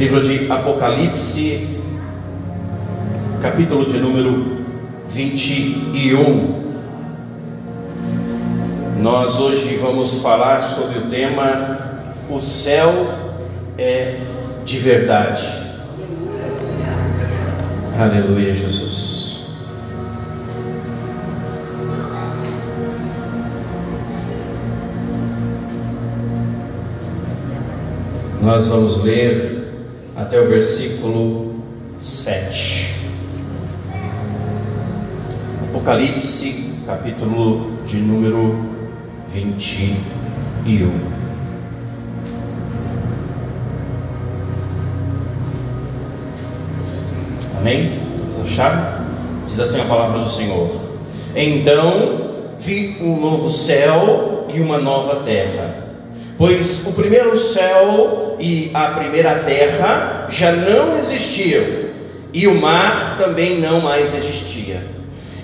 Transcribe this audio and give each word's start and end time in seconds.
Livro 0.00 0.22
de 0.22 0.50
Apocalipse, 0.50 1.68
capítulo 3.42 3.84
de 3.84 3.98
número 3.98 4.64
21. 5.10 6.58
Nós 9.02 9.38
hoje 9.38 9.76
vamos 9.76 10.22
falar 10.22 10.62
sobre 10.62 11.00
o 11.00 11.02
tema 11.10 12.00
O 12.30 12.40
céu 12.40 13.12
é 13.76 14.20
de 14.64 14.78
verdade. 14.78 15.46
Aleluia, 18.00 18.54
Jesus. 18.54 19.50
Nós 28.40 28.66
vamos 28.66 29.04
ler 29.04 29.59
até 30.20 30.38
o 30.38 30.48
versículo 30.48 31.54
7. 31.98 32.94
Apocalipse, 35.70 36.74
capítulo 36.86 37.78
de 37.86 37.96
número 37.96 38.54
21. 39.32 40.90
Amém? 47.58 48.00
Todos 48.16 48.40
acharam? 48.40 49.06
Diz 49.46 49.58
assim 49.58 49.80
a 49.80 49.84
palavra 49.84 50.20
do 50.20 50.28
Senhor. 50.28 50.70
Então 51.34 52.30
vi 52.58 52.98
um 53.00 53.18
novo 53.18 53.48
céu 53.48 54.46
e 54.52 54.60
uma 54.60 54.78
nova 54.78 55.20
terra. 55.24 55.89
Pois 56.40 56.86
o 56.86 56.94
primeiro 56.94 57.38
céu 57.38 58.38
e 58.40 58.70
a 58.72 58.92
primeira 58.92 59.40
terra 59.40 60.26
já 60.30 60.50
não 60.50 60.98
existiam, 60.98 61.62
e 62.32 62.46
o 62.46 62.58
mar 62.58 63.18
também 63.18 63.60
não 63.60 63.82
mais 63.82 64.14
existia. 64.14 64.82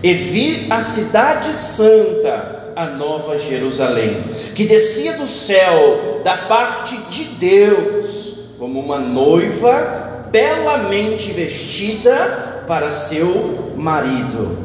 E 0.02 0.14
vi 0.14 0.66
a 0.70 0.80
cidade 0.80 1.52
santa 1.54 2.72
a 2.74 2.86
nova 2.86 3.36
Jerusalém, 3.36 4.24
que 4.54 4.64
descia 4.64 5.18
do 5.18 5.26
céu 5.26 6.22
da 6.24 6.38
parte 6.38 6.96
de 7.10 7.24
Deus, 7.24 8.32
como 8.58 8.80
uma 8.80 8.98
noiva 8.98 10.28
belamente 10.32 11.30
vestida 11.30 12.64
para 12.66 12.90
seu 12.90 13.74
marido. 13.76 14.56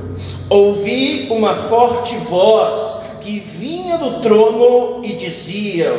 Ouvi 0.50 1.28
uma 1.30 1.56
forte 1.56 2.16
voz 2.16 3.11
que 3.22 3.40
vinha 3.40 3.98
do 3.98 4.22
trono 4.22 5.02
e 5.04 5.14
dizia: 5.14 5.92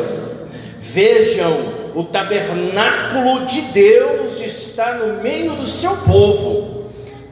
Vejam, 0.78 1.56
o 1.94 2.04
tabernáculo 2.04 3.46
de 3.46 3.60
Deus 3.62 4.40
está 4.40 4.94
no 4.94 5.22
meio 5.22 5.52
do 5.52 5.66
seu 5.66 5.96
povo. 5.98 6.82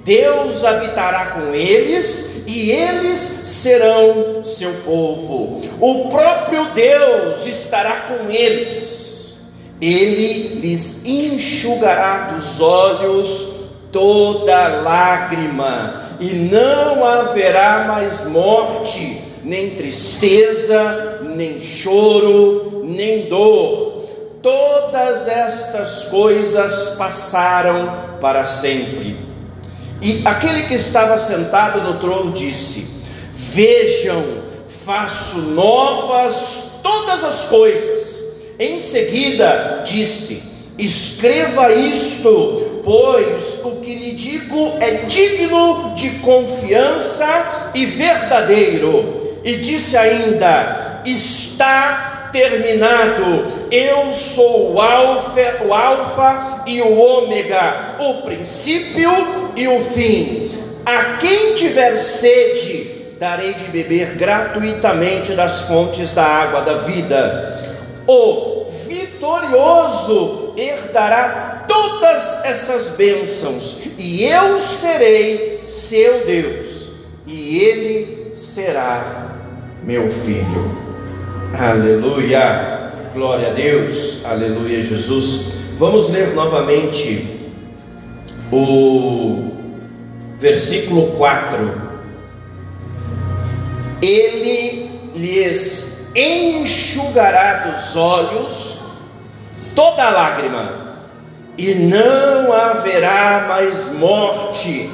Deus 0.04 0.64
habitará 0.64 1.26
com 1.26 1.54
eles 1.54 2.24
e 2.46 2.70
eles 2.70 3.20
serão 3.44 4.44
seu 4.44 4.72
povo. 4.84 5.62
O 5.80 6.08
próprio 6.08 6.66
Deus 6.72 7.46
estará 7.46 8.08
com 8.08 8.30
eles. 8.30 9.36
Ele 9.80 10.60
lhes 10.60 11.04
enxugará 11.04 12.32
dos 12.32 12.60
olhos 12.60 13.60
toda 13.90 14.68
lágrima, 14.82 16.10
e 16.20 16.26
não 16.26 17.04
haverá 17.04 17.84
mais 17.88 18.24
morte, 18.26 19.22
nem 19.44 19.70
tristeza, 19.70 21.20
nem 21.34 21.60
choro, 21.60 22.84
nem 22.84 23.26
dor. 23.26 23.90
Todas 24.42 25.28
estas 25.28 26.04
coisas 26.04 26.90
passaram 26.90 28.18
para 28.20 28.44
sempre. 28.44 29.16
E 30.02 30.22
aquele 30.24 30.62
que 30.62 30.74
estava 30.74 31.18
sentado 31.18 31.82
no 31.82 31.98
trono 31.98 32.32
disse: 32.32 32.86
Vejam, 33.34 34.24
faço 34.84 35.36
novas 35.38 36.58
todas 36.82 37.22
as 37.22 37.42
coisas. 37.44 38.22
Em 38.58 38.78
seguida 38.78 39.82
disse: 39.84 40.42
Escreva 40.78 41.72
isto, 41.72 42.80
pois 42.82 43.58
o 43.62 43.76
que 43.82 43.94
lhe 43.94 44.12
digo 44.12 44.74
é 44.80 45.04
digno 45.04 45.94
de 45.94 46.10
confiança 46.20 47.70
e 47.74 47.84
verdadeiro. 47.84 49.19
E 49.44 49.56
disse 49.56 49.96
ainda: 49.96 51.02
Está 51.04 52.28
terminado. 52.32 53.60
Eu 53.70 54.12
sou 54.14 54.74
o 54.74 54.80
alfa, 54.80 55.64
o 55.64 55.72
alfa 55.72 56.64
e 56.66 56.80
o 56.80 56.98
ômega, 56.98 57.96
o 58.00 58.22
princípio 58.22 59.10
e 59.56 59.68
o 59.68 59.80
fim. 59.80 60.50
A 60.84 61.16
quem 61.18 61.54
tiver 61.54 61.96
sede, 61.96 63.14
darei 63.18 63.52
de 63.54 63.64
beber 63.64 64.16
gratuitamente 64.16 65.34
das 65.34 65.62
fontes 65.62 66.12
da 66.12 66.24
água 66.24 66.62
da 66.62 66.74
vida. 66.78 67.80
O 68.06 68.66
vitorioso 68.88 70.54
herdará 70.56 71.64
todas 71.68 72.44
essas 72.44 72.90
bênçãos, 72.90 73.76
e 73.96 74.24
eu 74.24 74.58
serei 74.60 75.62
seu 75.66 76.24
Deus, 76.24 76.88
e 77.26 77.58
ele 77.58 78.19
será 78.40 79.36
meu 79.84 80.08
filho. 80.08 80.74
Aleluia, 81.58 82.90
glória 83.12 83.48
a 83.48 83.52
Deus, 83.52 84.24
aleluia, 84.24 84.82
Jesus. 84.82 85.52
Vamos 85.76 86.08
ler 86.08 86.32
novamente 86.34 87.38
o 88.50 89.50
versículo 90.38 91.08
4: 91.18 91.82
Ele 94.00 94.90
lhes 95.14 96.10
enxugará 96.16 97.66
dos 97.66 97.94
olhos 97.94 98.78
toda 99.74 100.08
lágrima, 100.08 100.96
e 101.58 101.74
não 101.74 102.54
haverá 102.54 103.44
mais 103.48 103.92
morte, 103.92 104.88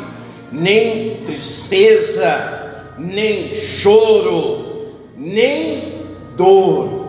nem 0.50 1.18
tristeza, 1.24 2.56
nem 2.98 3.54
choro, 3.54 4.94
nem 5.16 6.06
dor. 6.36 7.06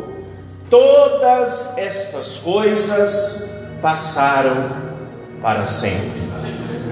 Todas 0.69 1.77
estas 1.77 2.37
coisas 2.37 3.49
passaram 3.81 4.71
para 5.41 5.65
sempre. 5.65 6.27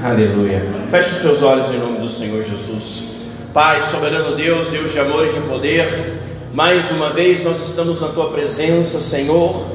Aleluia. 0.03 0.85
Feche 0.89 1.09
os 1.09 1.17
teus 1.17 1.44
olhos 1.44 1.69
em 1.73 1.79
nome 1.79 2.00
do 2.00 2.07
Senhor 2.07 2.44
Jesus. 2.44 3.16
Pai, 3.53 3.81
soberano 3.81 4.35
Deus, 4.35 4.67
Deus 4.67 4.91
de 4.91 5.00
amor 5.00 5.25
e 5.25 5.29
de 5.29 5.39
poder, 5.41 6.19
mais 6.53 6.91
uma 6.91 7.09
vez 7.09 7.44
nós 7.44 7.57
estamos 7.59 8.01
na 8.01 8.09
tua 8.09 8.29
presença, 8.29 9.00
Senhor, 9.00 9.66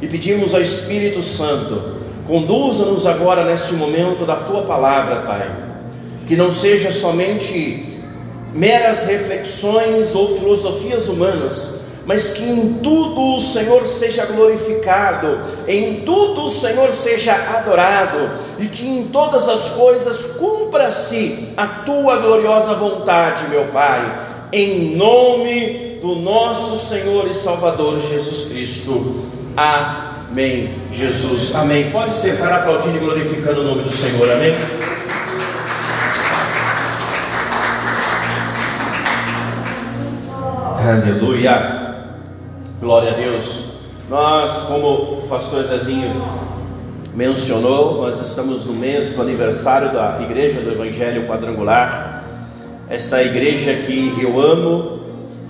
e 0.00 0.06
pedimos 0.06 0.54
ao 0.54 0.60
Espírito 0.60 1.22
Santo, 1.22 1.96
conduza-nos 2.26 3.06
agora 3.06 3.44
neste 3.44 3.74
momento 3.74 4.24
da 4.24 4.36
tua 4.36 4.62
palavra, 4.62 5.22
Pai. 5.22 5.50
Que 6.26 6.36
não 6.36 6.50
seja 6.50 6.90
somente 6.90 7.91
meras 8.54 9.04
reflexões 9.04 10.14
ou 10.14 10.36
filosofias 10.36 11.08
humanas, 11.08 11.82
mas 12.04 12.32
que 12.32 12.42
em 12.42 12.74
tudo 12.82 13.36
o 13.36 13.40
Senhor 13.40 13.86
seja 13.86 14.26
glorificado, 14.26 15.40
em 15.68 16.00
tudo 16.00 16.46
o 16.46 16.50
Senhor 16.50 16.92
seja 16.92 17.32
adorado, 17.32 18.30
e 18.58 18.66
que 18.66 18.86
em 18.86 19.04
todas 19.04 19.48
as 19.48 19.70
coisas 19.70 20.26
cumpra-se 20.38 21.48
a 21.56 21.66
tua 21.66 22.16
gloriosa 22.16 22.74
vontade, 22.74 23.48
meu 23.48 23.66
Pai, 23.66 24.30
em 24.52 24.96
nome 24.96 25.98
do 26.00 26.16
nosso 26.16 26.76
Senhor 26.76 27.28
e 27.28 27.34
Salvador 27.34 28.00
Jesus 28.00 28.48
Cristo. 28.50 29.24
Amém. 29.56 30.74
Jesus, 30.90 31.54
amém. 31.54 31.90
Pode 31.90 32.14
ser 32.14 32.36
para 32.36 32.56
aplaudindo 32.56 32.96
e 32.96 33.00
glorificando 33.00 33.60
o 33.60 33.64
nome 33.64 33.82
do 33.82 33.92
Senhor, 33.92 34.30
amém. 34.30 34.52
Aleluia. 40.84 42.06
Glória 42.80 43.12
a 43.12 43.14
Deus. 43.14 43.66
Nós, 44.10 44.64
como 44.64 44.88
o 44.88 45.26
pastor 45.28 45.62
Zezinho 45.62 46.20
mencionou, 47.14 48.02
nós 48.02 48.20
estamos 48.20 48.64
no 48.64 48.72
mês 48.72 49.12
do 49.12 49.22
aniversário 49.22 49.92
da 49.92 50.18
Igreja 50.20 50.60
do 50.60 50.72
Evangelho 50.72 51.28
Quadrangular. 51.28 52.24
Esta 52.90 53.22
igreja 53.22 53.74
que 53.74 54.12
eu 54.20 54.40
amo, 54.40 55.02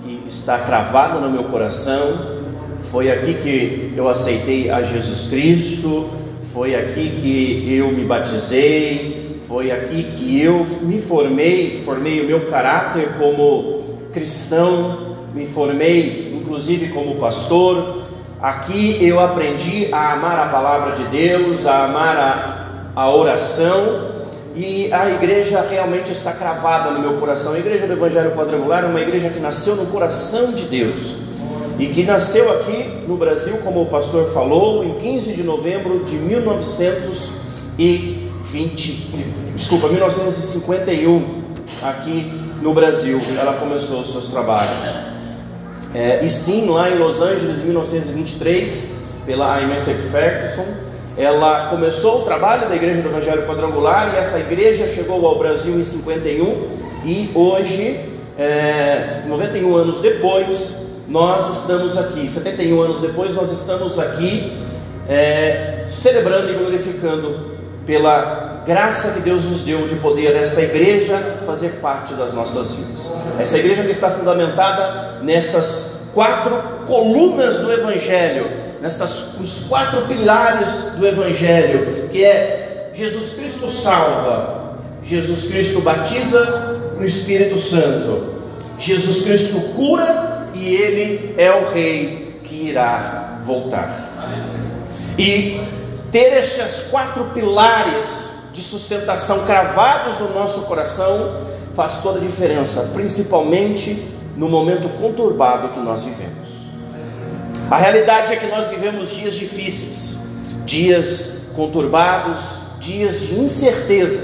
que 0.03 0.23
está 0.27 0.59
cravada 0.59 1.19
no 1.19 1.31
meu 1.31 1.45
coração. 1.45 2.43
Foi 2.91 3.11
aqui 3.11 3.33
que 3.33 3.93
eu 3.97 4.07
aceitei 4.07 4.69
a 4.69 4.83
Jesus 4.83 5.29
Cristo, 5.31 6.11
foi 6.53 6.75
aqui 6.75 7.09
que 7.19 7.75
eu 7.75 7.91
me 7.91 8.05
batizei, 8.05 9.41
foi 9.47 9.71
aqui 9.71 10.03
que 10.15 10.39
eu 10.39 10.63
me 10.83 10.99
formei, 10.99 11.81
formei 11.83 12.21
o 12.21 12.27
meu 12.27 12.41
caráter 12.41 13.15
como 13.17 13.81
cristão, 14.13 15.12
me 15.33 15.45
formei 15.45 16.33
inclusive 16.53 16.89
como 16.89 17.15
pastor. 17.15 18.03
Aqui 18.41 18.97
eu 19.01 19.19
aprendi 19.19 19.87
a 19.91 20.13
amar 20.13 20.37
a 20.37 20.45
palavra 20.47 20.91
de 20.91 21.03
Deus, 21.05 21.65
a 21.65 21.85
amar 21.85 22.15
a, 22.15 22.67
a 23.01 23.09
oração, 23.09 24.13
e 24.55 24.93
a 24.93 25.09
igreja 25.09 25.65
realmente 25.67 26.11
está 26.11 26.31
cravada 26.31 26.91
no 26.91 26.99
meu 26.99 27.13
coração. 27.13 27.53
A 27.53 27.57
igreja 27.57 27.87
do 27.87 27.93
Evangelho 27.93 28.35
Quadrangular 28.35 28.83
é 28.83 28.87
uma 28.87 29.01
igreja 29.01 29.29
que 29.29 29.39
nasceu 29.39 29.75
no 29.75 29.87
coração 29.87 30.51
de 30.51 30.65
Deus 30.65 31.15
e 31.79 31.87
que 31.87 32.03
nasceu 32.03 32.53
aqui 32.53 32.87
no 33.07 33.17
Brasil, 33.17 33.57
como 33.63 33.81
o 33.81 33.87
pastor 33.87 34.27
falou, 34.27 34.83
em 34.83 34.93
15 34.95 35.33
de 35.33 35.41
novembro 35.41 36.03
de 36.03 36.13
1920, 36.15 39.11
desculpa, 39.55 39.87
1951, 39.87 41.41
aqui 41.81 42.31
no 42.61 42.75
Brasil. 42.75 43.19
Ela 43.39 43.53
começou 43.53 44.01
os 44.01 44.11
seus 44.11 44.27
trabalhos. 44.27 45.12
É, 45.93 46.25
e 46.25 46.29
sim, 46.29 46.67
lá 46.69 46.89
em 46.89 46.97
Los 46.97 47.21
Angeles, 47.21 47.59
em 47.59 47.65
1923, 47.65 48.85
pela 49.25 49.61
Immaculate 49.61 50.01
Ferguson, 50.11 50.65
ela 51.15 51.67
começou 51.69 52.21
o 52.21 52.25
trabalho 52.25 52.67
da 52.67 52.75
Igreja 52.75 53.01
do 53.01 53.09
Evangelho 53.09 53.45
Quadrangular 53.45 54.13
e 54.15 54.17
essa 54.17 54.39
igreja 54.39 54.87
chegou 54.87 55.25
ao 55.27 55.37
Brasil 55.37 55.79
em 55.79 55.83
51 55.83 56.67
e 57.05 57.29
hoje, 57.35 57.99
é, 58.39 59.21
91 59.27 59.75
anos 59.75 59.99
depois, 59.99 60.83
nós 61.07 61.59
estamos 61.59 61.95
aqui, 61.95 62.27
71 62.27 62.81
anos 62.81 62.99
depois, 62.99 63.35
nós 63.35 63.51
estamos 63.51 63.99
aqui 63.99 64.51
é, 65.07 65.83
celebrando 65.85 66.51
e 66.51 66.55
glorificando 66.55 67.51
pela 67.85 68.52
graça 68.65 69.11
que 69.11 69.21
Deus 69.21 69.43
nos 69.43 69.61
deu 69.61 69.87
de 69.87 69.95
poder 69.95 70.35
esta 70.35 70.61
igreja 70.61 71.41
fazer 71.45 71.79
parte 71.81 72.13
das 72.13 72.33
nossas 72.33 72.71
vidas. 72.71 73.09
Essa 73.39 73.57
igreja 73.57 73.83
que 73.83 73.91
está 73.91 74.09
fundamentada 74.09 75.19
nestas 75.21 76.09
quatro 76.13 76.55
colunas 76.85 77.59
do 77.59 77.71
Evangelho, 77.71 78.49
nestas 78.81 79.39
os 79.39 79.65
quatro 79.67 80.01
pilares 80.07 80.93
do 80.97 81.07
Evangelho, 81.07 82.09
que 82.09 82.23
é 82.23 82.91
Jesus 82.93 83.33
Cristo 83.33 83.69
salva, 83.71 84.77
Jesus 85.03 85.47
Cristo 85.47 85.81
batiza 85.81 86.79
no 86.97 87.05
Espírito 87.05 87.59
Santo, 87.59 88.33
Jesus 88.79 89.23
Cristo 89.23 89.59
cura 89.75 90.47
e 90.53 90.75
Ele 90.75 91.35
é 91.37 91.51
o 91.51 91.71
Rei 91.71 92.39
que 92.43 92.69
irá 92.69 93.39
voltar. 93.41 94.09
E 95.17 95.59
ter 96.11 96.37
estes 96.37 96.87
quatro 96.89 97.25
pilares 97.33 98.32
de 98.53 98.61
sustentação 98.61 99.45
cravados 99.45 100.19
no 100.19 100.33
nosso 100.33 100.61
coração 100.61 101.41
faz 101.73 101.97
toda 101.97 102.19
a 102.19 102.21
diferença, 102.21 102.91
principalmente 102.93 104.07
no 104.37 104.47
momento 104.47 104.89
conturbado 104.89 105.69
que 105.69 105.79
nós 105.79 106.03
vivemos. 106.03 106.47
A 107.69 107.77
realidade 107.77 108.33
é 108.33 108.35
que 108.35 108.45
nós 108.45 108.69
vivemos 108.69 109.15
dias 109.15 109.33
difíceis, 109.33 110.19
dias 110.65 111.47
conturbados, 111.55 112.39
dias 112.79 113.19
de 113.19 113.39
incerteza. 113.39 114.21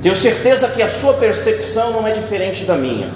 Tenho 0.00 0.14
certeza 0.14 0.68
que 0.68 0.82
a 0.82 0.88
sua 0.88 1.14
percepção 1.14 1.92
não 1.92 2.06
é 2.06 2.12
diferente 2.12 2.64
da 2.64 2.76
minha. 2.76 3.12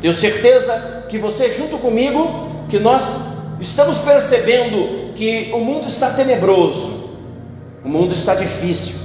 Tenho 0.00 0.12
certeza 0.12 1.04
que 1.08 1.18
você, 1.18 1.52
junto 1.52 1.78
comigo, 1.78 2.66
que 2.68 2.78
nós 2.78 3.16
estamos 3.60 3.98
percebendo 3.98 5.12
que 5.14 5.50
o 5.52 5.60
mundo 5.60 5.86
está 5.86 6.10
tenebroso, 6.10 7.10
o 7.84 7.88
mundo 7.88 8.12
está 8.12 8.34
difícil. 8.34 9.03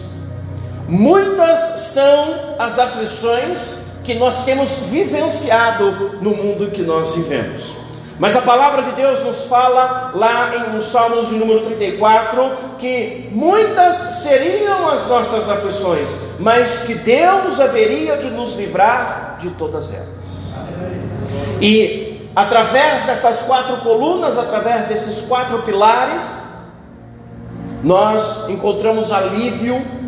Muitas 0.90 1.82
são 1.82 2.56
as 2.58 2.80
aflições 2.80 3.78
que 4.04 4.16
nós 4.16 4.44
temos 4.44 4.72
vivenciado 4.90 6.18
no 6.20 6.32
mundo 6.32 6.72
que 6.72 6.82
nós 6.82 7.14
vivemos. 7.14 7.76
Mas 8.18 8.36
a 8.36 8.42
palavra 8.42 8.82
de 8.82 8.94
Deus 8.94 9.24
nos 9.24 9.46
fala 9.46 10.14
lá 10.16 10.50
em 10.56 10.82
Salmos 10.82 11.30
de 11.30 11.36
número 11.36 11.62
34 11.62 12.52
que 12.80 13.30
muitas 13.32 14.16
seriam 14.24 14.90
as 14.90 15.06
nossas 15.06 15.48
aflições, 15.48 16.18
mas 16.40 16.80
que 16.80 16.96
Deus 16.96 17.60
haveria 17.60 18.18
de 18.18 18.32
nos 18.32 18.54
livrar 18.54 19.38
de 19.40 19.52
todas 19.52 19.94
elas. 19.94 20.54
E 21.62 22.28
através 22.36 23.06
dessas 23.06 23.44
quatro 23.44 23.78
colunas, 23.82 24.40
através 24.40 24.88
desses 24.88 25.22
quatro 25.22 25.60
pilares, 25.60 26.36
nós 27.84 28.50
encontramos 28.50 29.12
alívio 29.12 29.99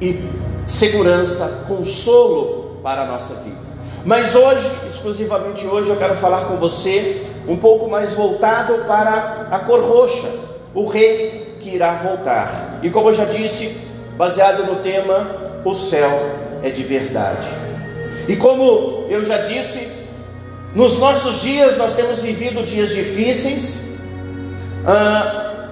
e 0.00 0.24
segurança, 0.66 1.64
consolo 1.66 2.78
para 2.82 3.02
a 3.02 3.06
nossa 3.06 3.34
vida. 3.34 3.68
Mas 4.04 4.34
hoje, 4.34 4.70
exclusivamente 4.86 5.66
hoje, 5.66 5.90
eu 5.90 5.96
quero 5.96 6.14
falar 6.14 6.46
com 6.46 6.56
você 6.56 7.26
um 7.48 7.56
pouco 7.56 7.88
mais 7.88 8.12
voltado 8.12 8.84
para 8.86 9.48
a 9.50 9.58
cor 9.60 9.80
roxa, 9.80 10.28
o 10.74 10.86
rei 10.86 11.56
que 11.60 11.74
irá 11.74 11.94
voltar. 11.94 12.78
E 12.82 12.90
como 12.90 13.08
eu 13.08 13.12
já 13.12 13.24
disse, 13.24 13.76
baseado 14.16 14.64
no 14.64 14.76
tema, 14.76 15.26
o 15.64 15.74
céu 15.74 16.10
é 16.62 16.70
de 16.70 16.82
verdade. 16.82 17.48
E 18.28 18.36
como 18.36 19.06
eu 19.08 19.24
já 19.24 19.38
disse, 19.38 19.88
nos 20.74 20.98
nossos 20.98 21.42
dias 21.42 21.78
nós 21.78 21.94
temos 21.94 22.22
vivido 22.22 22.62
dias 22.62 22.90
difíceis. 22.90 23.98
Ah, 24.86 25.68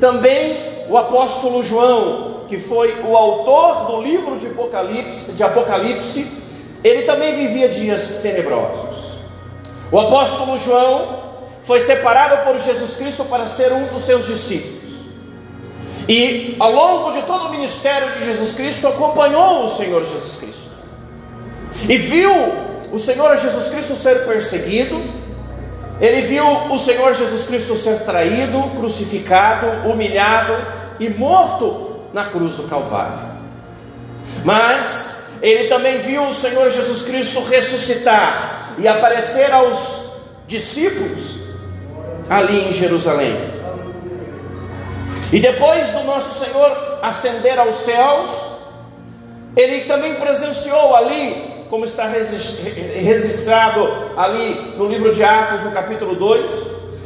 também 0.00 0.86
o 0.88 0.98
apóstolo 0.98 1.62
João, 1.62 2.25
que 2.48 2.58
foi 2.58 3.00
o 3.02 3.16
autor 3.16 3.86
do 3.86 4.02
livro 4.02 4.36
de 4.36 4.46
Apocalipse, 4.46 5.32
de 5.32 5.42
Apocalipse, 5.42 6.26
ele 6.82 7.02
também 7.02 7.34
vivia 7.34 7.68
dias 7.68 8.08
tenebrosos. 8.22 9.16
O 9.90 9.98
apóstolo 9.98 10.58
João 10.58 11.24
foi 11.64 11.80
separado 11.80 12.44
por 12.44 12.58
Jesus 12.58 12.96
Cristo 12.96 13.24
para 13.24 13.46
ser 13.46 13.72
um 13.72 13.86
dos 13.86 14.04
seus 14.04 14.26
discípulos. 14.26 14.76
E 16.08 16.54
ao 16.60 16.70
longo 16.70 17.10
de 17.12 17.22
todo 17.22 17.46
o 17.46 17.50
ministério 17.50 18.12
de 18.12 18.24
Jesus 18.24 18.54
Cristo, 18.54 18.86
acompanhou 18.86 19.64
o 19.64 19.68
Senhor 19.68 20.04
Jesus 20.04 20.36
Cristo. 20.36 20.70
E 21.88 21.96
viu 21.96 22.32
o 22.92 22.98
Senhor 22.98 23.36
Jesus 23.36 23.68
Cristo 23.68 23.96
ser 23.96 24.24
perseguido, 24.24 25.02
ele 26.00 26.22
viu 26.22 26.44
o 26.70 26.78
Senhor 26.78 27.14
Jesus 27.14 27.44
Cristo 27.44 27.74
ser 27.74 28.00
traído, 28.00 28.62
crucificado, 28.76 29.88
humilhado 29.88 30.54
e 31.00 31.08
morto 31.08 31.85
na 32.16 32.24
cruz 32.24 32.54
do 32.54 32.62
Calvário. 32.62 33.28
Mas 34.42 35.18
ele 35.42 35.68
também 35.68 35.98
viu 35.98 36.26
o 36.28 36.34
Senhor 36.34 36.70
Jesus 36.70 37.02
Cristo 37.02 37.42
ressuscitar 37.42 38.72
e 38.78 38.88
aparecer 38.88 39.52
aos 39.52 40.02
discípulos 40.48 41.40
ali 42.30 42.68
em 42.68 42.72
Jerusalém. 42.72 43.36
E 45.30 45.38
depois 45.38 45.90
do 45.90 46.04
nosso 46.04 46.42
Senhor 46.42 47.00
ascender 47.02 47.58
aos 47.58 47.76
céus, 47.76 48.46
ele 49.54 49.82
também 49.82 50.14
presenciou 50.14 50.96
ali 50.96 51.66
como 51.68 51.84
está 51.84 52.06
registrado 52.06 53.86
ali 54.16 54.72
no 54.78 54.88
livro 54.88 55.12
de 55.12 55.22
Atos, 55.22 55.64
no 55.64 55.70
capítulo 55.70 56.14
2, 56.14 56.62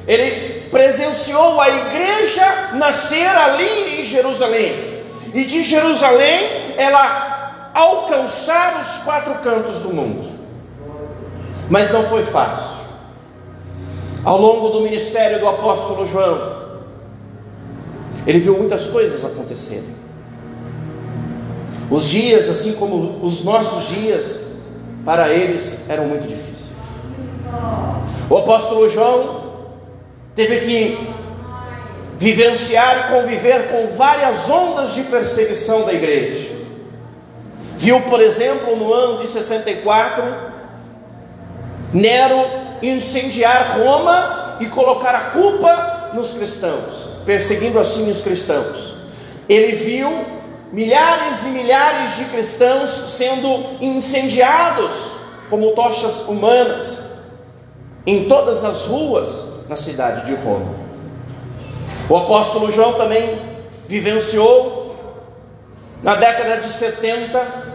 ele 0.06 0.68
presenciou 0.70 1.60
a 1.60 1.68
igreja 1.68 2.44
nascer 2.74 3.26
ali 3.26 4.00
em 4.00 4.04
Jerusalém, 4.04 4.89
e 5.32 5.44
de 5.44 5.62
Jerusalém 5.62 6.74
ela 6.76 7.70
alcançar 7.74 8.80
os 8.80 9.04
quatro 9.04 9.34
cantos 9.36 9.80
do 9.80 9.90
mundo. 9.90 10.30
Mas 11.68 11.90
não 11.90 12.04
foi 12.04 12.24
fácil. 12.24 12.80
Ao 14.24 14.38
longo 14.38 14.68
do 14.70 14.80
ministério 14.82 15.38
do 15.38 15.48
apóstolo 15.48 16.06
João, 16.06 16.60
ele 18.26 18.38
viu 18.38 18.56
muitas 18.56 18.84
coisas 18.84 19.24
acontecerem. 19.24 20.00
Os 21.90 22.08
dias, 22.08 22.48
assim 22.48 22.72
como 22.74 23.24
os 23.24 23.42
nossos 23.42 23.88
dias, 23.88 24.50
para 25.04 25.30
eles 25.30 25.88
eram 25.88 26.04
muito 26.04 26.26
difíceis. 26.26 27.02
O 28.28 28.36
apóstolo 28.36 28.88
João 28.88 29.50
teve 30.34 30.60
que 30.60 31.19
vivenciar 32.20 33.06
e 33.08 33.14
conviver 33.14 33.70
com 33.70 33.96
várias 33.96 34.48
ondas 34.50 34.92
de 34.92 35.04
perseguição 35.04 35.86
da 35.86 35.94
igreja. 35.94 36.50
Viu, 37.78 38.02
por 38.02 38.20
exemplo, 38.20 38.76
no 38.76 38.92
ano 38.92 39.20
de 39.20 39.26
64, 39.26 40.22
Nero 41.94 42.44
incendiar 42.82 43.78
Roma 43.78 44.58
e 44.60 44.66
colocar 44.66 45.14
a 45.14 45.20
culpa 45.30 46.10
nos 46.12 46.34
cristãos, 46.34 47.22
perseguindo 47.24 47.80
assim 47.80 48.10
os 48.10 48.20
cristãos. 48.20 48.94
Ele 49.48 49.72
viu 49.72 50.22
milhares 50.70 51.46
e 51.46 51.48
milhares 51.48 52.18
de 52.18 52.26
cristãos 52.26 52.90
sendo 53.16 53.64
incendiados 53.80 55.14
como 55.48 55.70
tochas 55.70 56.28
humanas 56.28 56.98
em 58.06 58.28
todas 58.28 58.62
as 58.62 58.84
ruas 58.84 59.42
na 59.70 59.76
cidade 59.76 60.26
de 60.26 60.34
Roma. 60.34 60.79
O 62.10 62.16
apóstolo 62.16 62.72
João 62.72 62.94
também 62.94 63.38
vivenciou 63.86 64.96
na 66.02 66.16
década 66.16 66.56
de 66.56 66.66
70 66.66 67.70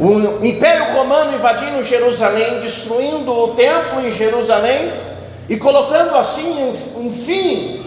o 0.00 0.42
Império 0.46 0.94
Romano 0.94 1.34
invadindo 1.34 1.84
Jerusalém, 1.84 2.60
destruindo 2.60 3.30
o 3.30 3.48
templo 3.48 4.00
em 4.00 4.10
Jerusalém 4.10 4.90
e 5.50 5.58
colocando 5.58 6.16
assim 6.16 6.50
um, 6.50 7.08
um 7.08 7.12
fim, 7.12 7.84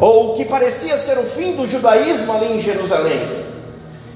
ou 0.00 0.32
o 0.32 0.34
que 0.34 0.44
parecia 0.44 0.98
ser 0.98 1.16
o 1.16 1.22
fim 1.22 1.52
do 1.52 1.64
judaísmo 1.68 2.32
ali 2.32 2.56
em 2.56 2.58
Jerusalém. 2.58 3.44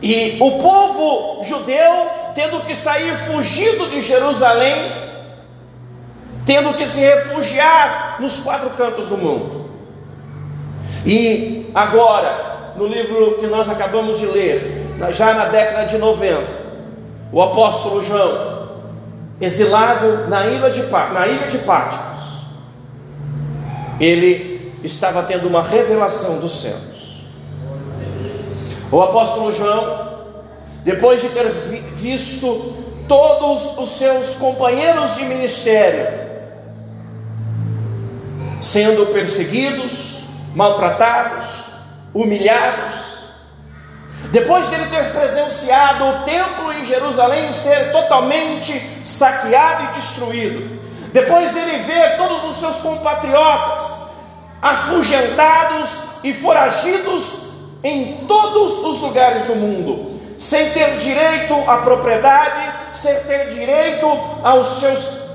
E 0.02 0.36
o 0.40 0.58
povo 0.58 1.44
judeu 1.44 2.08
tendo 2.34 2.64
que 2.64 2.74
sair 2.74 3.16
fugido 3.18 3.86
de 3.90 4.00
Jerusalém, 4.00 5.07
tendo 6.48 6.72
que 6.72 6.86
se 6.86 6.98
refugiar 7.00 8.16
nos 8.20 8.38
quatro 8.38 8.70
cantos 8.70 9.06
do 9.08 9.18
mundo. 9.18 9.68
E 11.04 11.70
agora, 11.74 12.72
no 12.74 12.86
livro 12.86 13.34
que 13.38 13.46
nós 13.46 13.68
acabamos 13.68 14.18
de 14.18 14.24
ler, 14.24 14.86
já 15.10 15.34
na 15.34 15.44
década 15.44 15.84
de 15.84 15.98
90, 15.98 16.56
o 17.30 17.42
apóstolo 17.42 18.00
João, 18.00 18.66
exilado 19.38 20.26
na 20.30 20.46
ilha 20.46 20.70
de, 20.70 20.82
na 20.86 21.28
ilha 21.28 21.46
de 21.48 21.58
Pátimos, 21.58 22.38
ele 24.00 24.72
estava 24.82 25.22
tendo 25.24 25.46
uma 25.48 25.62
revelação 25.62 26.38
dos 26.38 26.62
céus. 26.62 27.26
O 28.90 29.02
apóstolo 29.02 29.52
João, 29.52 30.24
depois 30.82 31.20
de 31.20 31.28
ter 31.28 31.50
visto 31.92 32.74
todos 33.06 33.76
os 33.76 33.98
seus 33.98 34.34
companheiros 34.34 35.14
de 35.14 35.26
ministério 35.26 36.27
sendo 38.60 39.06
perseguidos, 39.06 40.24
maltratados, 40.54 41.64
humilhados, 42.12 43.18
depois 44.30 44.68
de 44.68 44.74
ele 44.74 44.86
ter 44.86 45.12
presenciado 45.12 46.04
o 46.04 46.22
templo 46.24 46.72
em 46.72 46.84
Jerusalém 46.84 47.50
ser 47.52 47.92
totalmente 47.92 48.72
saqueado 49.04 49.84
e 49.84 49.94
destruído, 49.94 50.80
depois 51.12 51.52
de 51.52 51.58
ele 51.58 51.78
ver 51.78 52.16
todos 52.16 52.44
os 52.44 52.56
seus 52.56 52.76
compatriotas 52.76 53.96
afugentados 54.60 56.00
e 56.22 56.32
foragidos 56.34 57.36
em 57.82 58.24
todos 58.26 58.78
os 58.80 59.00
lugares 59.00 59.44
do 59.44 59.54
mundo, 59.54 60.20
sem 60.36 60.70
ter 60.70 60.96
direito 60.98 61.54
à 61.66 61.78
propriedade, 61.78 62.72
sem 62.92 63.14
ter 63.20 63.48
direito 63.48 64.06
aos 64.42 64.80
seus 64.80 65.28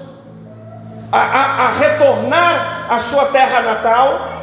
a, 1.11 1.19
a, 1.19 1.65
a 1.65 1.71
retornar 1.73 2.82
à 2.89 2.99
sua 2.99 3.25
terra 3.25 3.61
natal, 3.61 4.33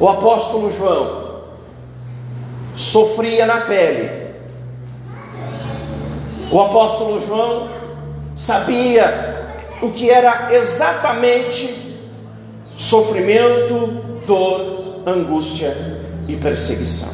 o 0.00 0.08
apóstolo 0.08 0.70
João 0.70 1.42
sofria 2.76 3.46
na 3.46 3.62
pele. 3.62 4.28
O 6.50 6.60
apóstolo 6.60 7.20
João 7.20 7.68
sabia 8.34 9.36
o 9.82 9.90
que 9.90 10.10
era 10.10 10.48
exatamente 10.52 11.96
sofrimento, 12.76 13.88
dor, 14.26 15.02
angústia 15.06 15.76
e 16.28 16.36
perseguição. 16.36 17.08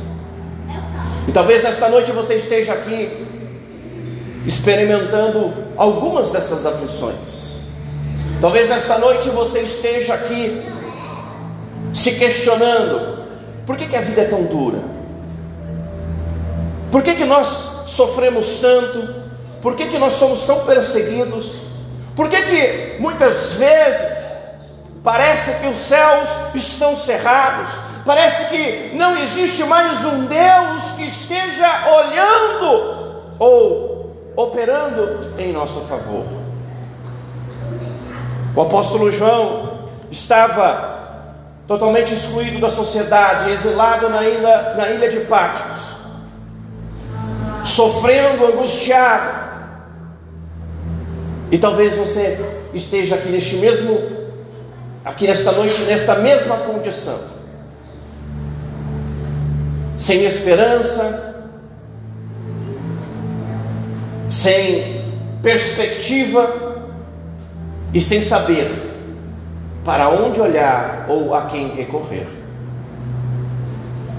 E 1.27 1.33
talvez 1.33 1.63
nesta 1.63 1.89
noite 1.89 2.13
você 2.13 2.35
esteja 2.35 2.75
aqui 2.75 3.27
experimentando 4.47 5.55
algumas 5.77 6.31
dessas 6.31 6.67
aflições. 6.67 7.54
Talvez 8.45 8.69
nesta 8.69 8.99
noite 8.99 9.31
você 9.31 9.61
esteja 9.61 10.13
aqui 10.13 10.63
se 11.95 12.13
questionando: 12.17 13.25
por 13.67 13.75
que, 13.75 13.87
que 13.87 13.97
a 13.97 14.03
vida 14.03 14.21
é 14.21 14.27
tão 14.27 14.43
dura? 14.43 14.81
Por 16.93 17.03
que, 17.03 17.15
que 17.15 17.25
nós 17.25 17.47
sofremos 17.87 18.57
tanto? 18.57 19.15
Por 19.63 19.75
que, 19.75 19.87
que 19.87 19.97
nós 19.97 20.13
somos 20.13 20.43
tão 20.43 20.61
perseguidos? 20.67 21.61
Por 22.15 22.29
que, 22.29 22.43
que 22.43 22.97
muitas 23.01 23.55
vezes 23.55 24.29
parece 25.03 25.53
que 25.63 25.69
os 25.69 25.79
céus 25.79 26.29
estão 26.55 26.95
cerrados? 26.95 27.71
Parece 28.05 28.45
que 28.51 28.95
não 28.95 29.17
existe 29.17 29.65
mais 29.65 30.05
um 30.05 30.27
Deus 30.27 30.83
que 30.99 31.05
esteja 31.05 31.67
olhando 31.97 33.25
ou 33.39 34.35
operando 34.37 35.33
em 35.39 35.51
nosso 35.51 35.81
favor. 35.81 36.44
O 38.55 38.61
apóstolo 38.63 39.11
João 39.11 39.89
estava 40.11 40.95
totalmente 41.67 42.15
excluído 42.15 42.61
da 42.61 42.71
sociedade, 42.71 43.51
exilado 43.51 44.09
na 44.09 44.25
ilha, 44.25 44.75
na 44.77 44.91
ilha 44.91 45.09
de 45.09 45.21
Pátimos 45.21 46.05
sofrendo, 47.65 48.45
angustiado. 48.47 49.45
E 51.51 51.59
talvez 51.59 51.97
você 51.97 52.39
esteja 52.73 53.15
aqui 53.15 53.29
neste 53.29 53.57
mesmo, 53.57 54.01
aqui 55.05 55.27
nesta 55.27 55.53
noite, 55.53 55.81
nesta 55.83 56.17
mesma 56.17 56.57
condição, 56.59 57.19
sem 59.99 60.25
esperança, 60.25 61.45
sem 64.29 65.05
perspectiva 65.43 66.64
e 67.95 68.01
sem 68.01 68.21
saber 68.21 68.69
para 69.85 70.09
onde 70.09 70.41
olhar 70.41 71.07
ou 71.09 71.33
a 71.33 71.43
quem 71.43 71.69
recorrer. 71.69 72.27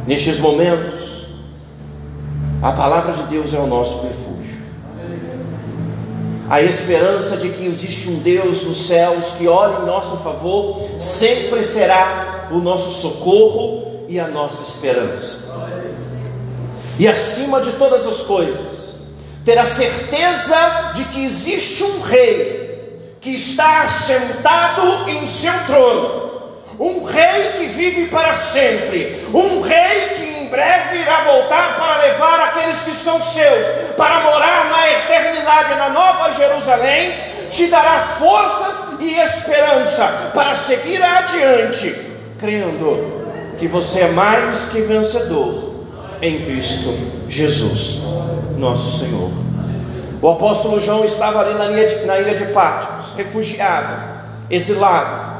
Nestes 0.08 0.39
momentos, 0.39 1.25
a 2.62 2.72
palavra 2.72 3.12
de 3.12 3.24
Deus 3.24 3.53
é 3.53 3.60
o 3.60 3.67
nosso 3.67 4.00
refúgio. 4.01 4.55
A 6.50 6.62
esperança 6.62 7.36
de 7.36 7.50
que 7.50 7.65
existe 7.65 8.10
um 8.10 8.20
Deus 8.20 8.63
nos 8.63 8.88
céus 8.88 9.34
que 9.34 9.48
olha 9.48 9.82
em 9.82 9.86
nosso 9.86 10.15
favor 10.17 10.88
sempre 10.98 11.62
será 11.63 12.48
o 12.51 12.60
nosso 12.60 12.91
socorro 12.91 14.05
e 14.08 14.20
a 14.20 14.27
nossa 14.27 14.62
esperança. 14.62 15.53
E 16.98 17.08
acima 17.08 17.60
de 17.60 17.74
todas 17.74 18.08
as 18.08 18.22
coisas, 18.22 18.94
ter 19.44 19.58
a 19.58 19.65
certeza 19.65 20.94
de 20.94 21.03
que 21.05 21.25
existe 21.25 21.84
um 21.84 22.00
rei 22.01 22.64
que 23.25 23.34
está 23.34 23.88
sentado 23.88 25.10
em 25.10 25.25
seu 25.25 25.51
trono, 25.65 26.44
um 26.79 27.03
rei 27.03 27.53
que 27.58 27.65
vive 27.65 28.05
para 28.05 28.36
sempre, 28.36 29.25
um 29.34 29.62
rei 29.62 30.10
que 30.15 30.24
em 30.41 30.48
breve 30.48 31.00
irá 31.00 31.22
voltar 31.22 31.75
para 31.75 32.03
levar 32.03 32.39
aqueles 32.41 32.84
que 32.84 32.94
são 32.94 33.20
seus, 33.20 33.65
para 33.98 34.20
morar 34.20 34.70
na 34.70 34.91
eternidade, 34.91 35.74
na 35.74 35.89
Nova 35.89 36.34
Jerusalém, 36.34 37.15
te 37.50 37.65
dará 37.65 38.15
forças 38.20 39.00
e 39.00 39.15
esperança 39.15 40.29
para 40.32 40.53
seguir 40.53 41.01
adiante, 41.01 41.96
crendo 42.39 43.55
que 43.58 43.67
você 43.67 44.01
é 44.01 44.10
mais 44.10 44.67
que 44.67 44.82
vencedor 44.82 45.88
em 46.22 46.46
Cristo 46.46 46.96
Jesus, 47.27 48.01
nosso 48.55 49.00
Senhor. 49.00 49.45
O 50.22 50.29
apóstolo 50.29 50.79
João 50.79 51.03
estava 51.03 51.41
ali 51.41 51.53
na 51.55 51.65
ilha 51.65 51.88
de, 51.88 52.05
na 52.05 52.19
ilha 52.19 52.36
de 52.36 52.45
Patmos, 52.45 53.13
refugiado, 53.13 54.03
exilado, 54.50 55.36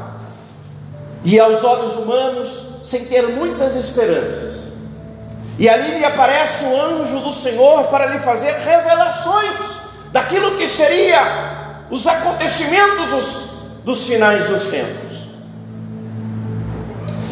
e 1.24 1.40
aos 1.40 1.64
olhos 1.64 1.96
humanos, 1.96 2.62
sem 2.84 3.04
ter 3.04 3.28
muitas 3.28 3.74
esperanças. 3.74 4.72
E 5.58 5.68
ali 5.68 5.98
lhe 5.98 6.04
aparece 6.04 6.64
o 6.64 6.80
anjo 6.80 7.20
do 7.20 7.32
Senhor 7.32 7.84
para 7.84 8.06
lhe 8.06 8.18
fazer 8.18 8.52
revelações 8.52 9.78
daquilo 10.12 10.52
que 10.56 10.66
seria 10.66 11.20
os 11.90 12.06
acontecimentos 12.06 13.10
dos, 13.10 13.44
dos 13.84 14.06
finais 14.06 14.44
dos 14.44 14.64
tempos. 14.64 15.26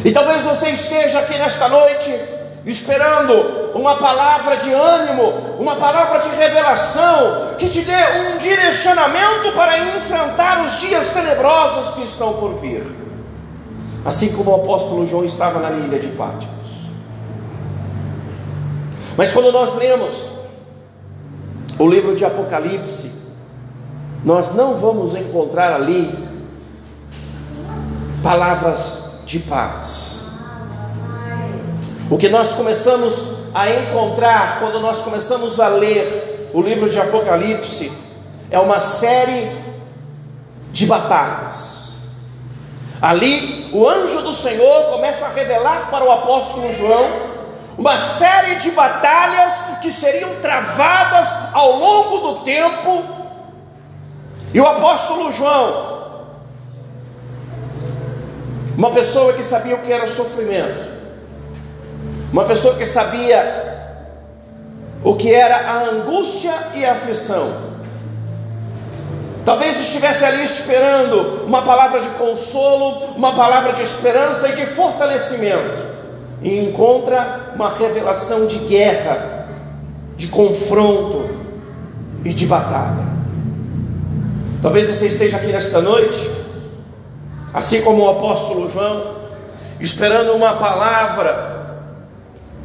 E 0.03 0.11
talvez 0.11 0.43
você 0.43 0.69
esteja 0.69 1.19
aqui 1.19 1.37
nesta 1.37 1.69
noite 1.69 2.11
esperando 2.65 3.71
uma 3.75 3.95
palavra 3.97 4.57
de 4.57 4.71
ânimo, 4.71 5.55
uma 5.59 5.75
palavra 5.75 6.19
de 6.19 6.29
revelação 6.29 7.55
que 7.57 7.69
te 7.69 7.81
dê 7.81 7.93
um 8.33 8.37
direcionamento 8.37 9.51
para 9.53 9.77
enfrentar 9.95 10.63
os 10.63 10.79
dias 10.79 11.09
tenebrosos 11.09 11.93
que 11.93 12.03
estão 12.03 12.33
por 12.33 12.53
vir. 12.55 12.83
Assim 14.03 14.31
como 14.33 14.51
o 14.51 14.55
apóstolo 14.55 15.05
João 15.05 15.25
estava 15.25 15.59
na 15.59 15.71
ilha 15.71 15.99
de 15.99 16.07
Pátimos. 16.09 16.55
Mas 19.17 19.31
quando 19.31 19.51
nós 19.51 19.75
lemos 19.75 20.29
o 21.77 21.87
livro 21.87 22.15
de 22.15 22.25
Apocalipse, 22.25 23.25
nós 24.23 24.53
não 24.53 24.75
vamos 24.75 25.15
encontrar 25.15 25.73
ali 25.73 26.27
palavras 28.23 29.21
de 29.25 29.39
paz. 29.39 30.24
O 32.09 32.17
que 32.17 32.29
nós 32.29 32.53
começamos 32.53 33.31
a 33.53 33.69
encontrar 33.69 34.59
quando 34.59 34.79
nós 34.79 34.99
começamos 34.99 35.59
a 35.59 35.67
ler 35.67 36.49
o 36.53 36.61
livro 36.61 36.87
de 36.87 36.99
Apocalipse 36.99 37.91
é 38.51 38.59
uma 38.59 38.79
série 38.79 39.51
de 40.71 40.85
batalhas. 40.85 41.97
Ali, 43.01 43.69
o 43.73 43.87
anjo 43.89 44.21
do 44.21 44.31
Senhor 44.31 44.91
começa 44.91 45.25
a 45.25 45.29
revelar 45.29 45.89
para 45.89 46.05
o 46.05 46.11
apóstolo 46.11 46.71
João 46.73 47.35
uma 47.77 47.97
série 47.97 48.55
de 48.55 48.71
batalhas 48.71 49.61
que 49.81 49.91
seriam 49.91 50.35
travadas 50.41 51.27
ao 51.53 51.77
longo 51.77 52.17
do 52.19 52.39
tempo. 52.41 53.03
E 54.53 54.59
o 54.59 54.67
apóstolo 54.67 55.31
João, 55.31 55.95
Uma 58.77 58.91
pessoa 58.91 59.31
que 59.31 59.41
sabia 59.41 59.75
o 59.75 59.79
que 59.79 59.91
era 59.91 60.05
sofrimento. 60.05 60.94
Uma 62.35 62.43
pessoa 62.43 62.75
que 62.75 62.83
sabia 62.83 63.95
o 65.01 65.15
que 65.15 65.33
era 65.33 65.55
a 65.55 65.83
angústia 65.85 66.53
e 66.73 66.83
a 66.83 66.91
aflição. 66.91 67.49
Talvez 69.45 69.79
estivesse 69.79 70.25
ali 70.25 70.43
esperando 70.43 71.45
uma 71.45 71.61
palavra 71.61 72.01
de 72.01 72.09
consolo, 72.09 73.13
uma 73.15 73.33
palavra 73.33 73.71
de 73.71 73.83
esperança 73.83 74.49
e 74.49 74.53
de 74.53 74.65
fortalecimento. 74.65 75.81
E 76.41 76.59
encontra 76.59 77.53
uma 77.55 77.73
revelação 77.73 78.45
de 78.47 78.57
guerra, 78.57 79.47
de 80.17 80.27
confronto 80.27 81.29
e 82.25 82.33
de 82.33 82.45
batalha. 82.45 83.05
Talvez 84.61 84.89
você 84.89 85.05
esteja 85.05 85.37
aqui 85.37 85.53
nesta 85.53 85.79
noite, 85.79 86.29
assim 87.53 87.81
como 87.81 88.03
o 88.03 88.09
apóstolo 88.09 88.69
João, 88.69 89.19
esperando 89.79 90.33
uma 90.33 90.55
palavra 90.55 91.54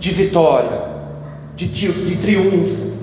de 0.00 0.10
vitória, 0.12 0.82
de, 1.54 1.66
de 1.66 2.16
triunfo, 2.16 2.96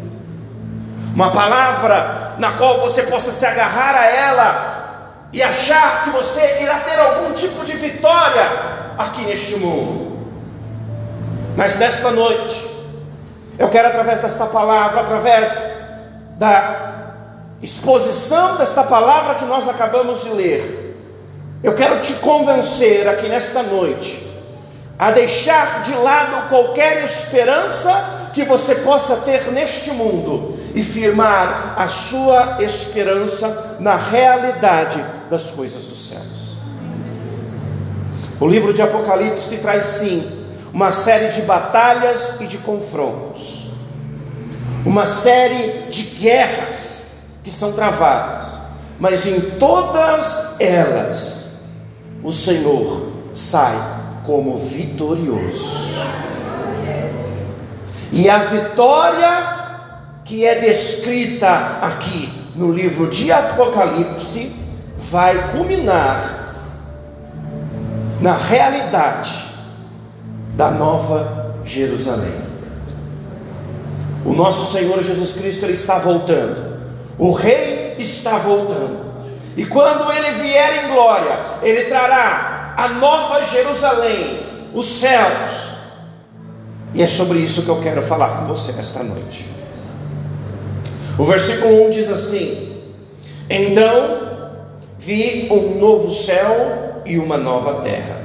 uma 1.13 1.31
palavra 1.31 2.33
na 2.39 2.53
qual 2.53 2.79
você 2.79 3.03
possa 3.03 3.31
se 3.31 3.45
agarrar 3.45 3.95
a 3.95 4.05
ela 4.05 5.29
e 5.31 5.43
achar 5.43 6.03
que 6.03 6.09
você 6.09 6.61
irá 6.61 6.79
ter 6.79 6.99
algum 6.99 7.33
tipo 7.33 7.63
de 7.63 7.73
vitória 7.73 8.49
aqui 8.97 9.21
neste 9.21 9.57
mundo. 9.57 10.27
Mas 11.55 11.77
nesta 11.77 12.09
noite, 12.09 12.65
eu 13.59 13.69
quero 13.69 13.89
através 13.89 14.19
desta 14.19 14.47
palavra, 14.47 15.01
através 15.01 15.63
da 16.39 17.13
exposição 17.61 18.57
desta 18.57 18.83
palavra 18.83 19.35
que 19.35 19.45
nós 19.45 19.69
acabamos 19.69 20.23
de 20.23 20.29
ler, 20.29 20.97
eu 21.63 21.75
quero 21.75 22.01
te 22.01 22.13
convencer 22.15 23.07
aqui 23.07 23.29
nesta 23.29 23.61
noite 23.61 24.26
a 24.97 25.11
deixar 25.11 25.83
de 25.83 25.93
lado 25.93 26.49
qualquer 26.49 27.03
esperança 27.03 28.29
que 28.33 28.43
você 28.43 28.75
possa 28.75 29.17
ter 29.17 29.51
neste 29.51 29.91
mundo 29.91 30.57
e 30.73 30.83
firmar 30.83 31.75
a 31.77 31.87
sua 31.87 32.63
esperança 32.63 33.77
na 33.79 33.95
realidade 33.95 35.03
das 35.29 35.51
coisas 35.51 35.85
dos 35.85 36.07
céus. 36.07 36.57
O 38.39 38.47
livro 38.47 38.73
de 38.73 38.81
Apocalipse 38.81 39.57
traz 39.57 39.85
sim 39.85 40.45
uma 40.73 40.91
série 40.91 41.29
de 41.29 41.41
batalhas 41.41 42.35
e 42.39 42.45
de 42.45 42.57
confrontos, 42.59 43.67
uma 44.85 45.05
série 45.05 45.89
de 45.89 46.03
guerras 46.03 47.03
que 47.43 47.49
são 47.49 47.71
travadas, 47.71 48.59
mas 48.99 49.25
em 49.25 49.39
todas 49.57 50.59
elas 50.59 51.49
o 52.23 52.31
Senhor 52.31 53.11
sai 53.33 53.96
como 54.27 54.57
vitorioso. 54.57 55.95
E 58.11 58.29
a 58.29 58.39
vitória 58.39 59.57
que 60.25 60.45
é 60.45 60.59
descrita 60.59 61.79
aqui 61.81 62.29
no 62.53 62.69
livro 62.71 63.09
de 63.09 63.31
Apocalipse 63.31 64.53
vai 64.97 65.53
culminar 65.53 66.55
na 68.19 68.35
realidade 68.35 69.47
da 70.55 70.71
nova 70.71 71.55
Jerusalém. 71.63 72.35
O 74.25 74.33
nosso 74.33 74.69
Senhor 74.69 75.01
Jesus 75.01 75.33
Cristo 75.33 75.63
ele 75.63 75.71
está 75.71 75.99
voltando. 75.99 76.77
O 77.17 77.31
rei 77.31 77.95
está 77.97 78.37
voltando. 78.37 79.07
E 79.55 79.65
quando 79.65 80.11
ele 80.11 80.31
vier 80.31 80.83
em 80.83 80.91
glória, 80.91 81.39
ele 81.63 81.85
trará 81.85 82.56
a 82.77 82.89
nova 82.89 83.43
Jerusalém, 83.43 84.39
os 84.71 84.99
céus. 84.99 85.71
E 86.93 87.01
é 87.01 87.07
sobre 87.07 87.39
isso 87.39 87.63
que 87.63 87.69
eu 87.69 87.81
quero 87.81 88.03
falar 88.03 88.37
com 88.37 88.45
você 88.45 88.71
esta 88.79 89.01
noite. 89.01 89.43
O 91.17 91.23
versículo 91.23 91.87
1 91.87 91.89
diz 91.89 92.07
assim: 92.07 92.77
Então 93.49 94.19
vi 94.99 95.47
um 95.49 95.79
novo 95.79 96.11
céu 96.11 97.01
e 97.03 97.17
uma 97.17 97.35
nova 97.37 97.81
terra, 97.81 98.21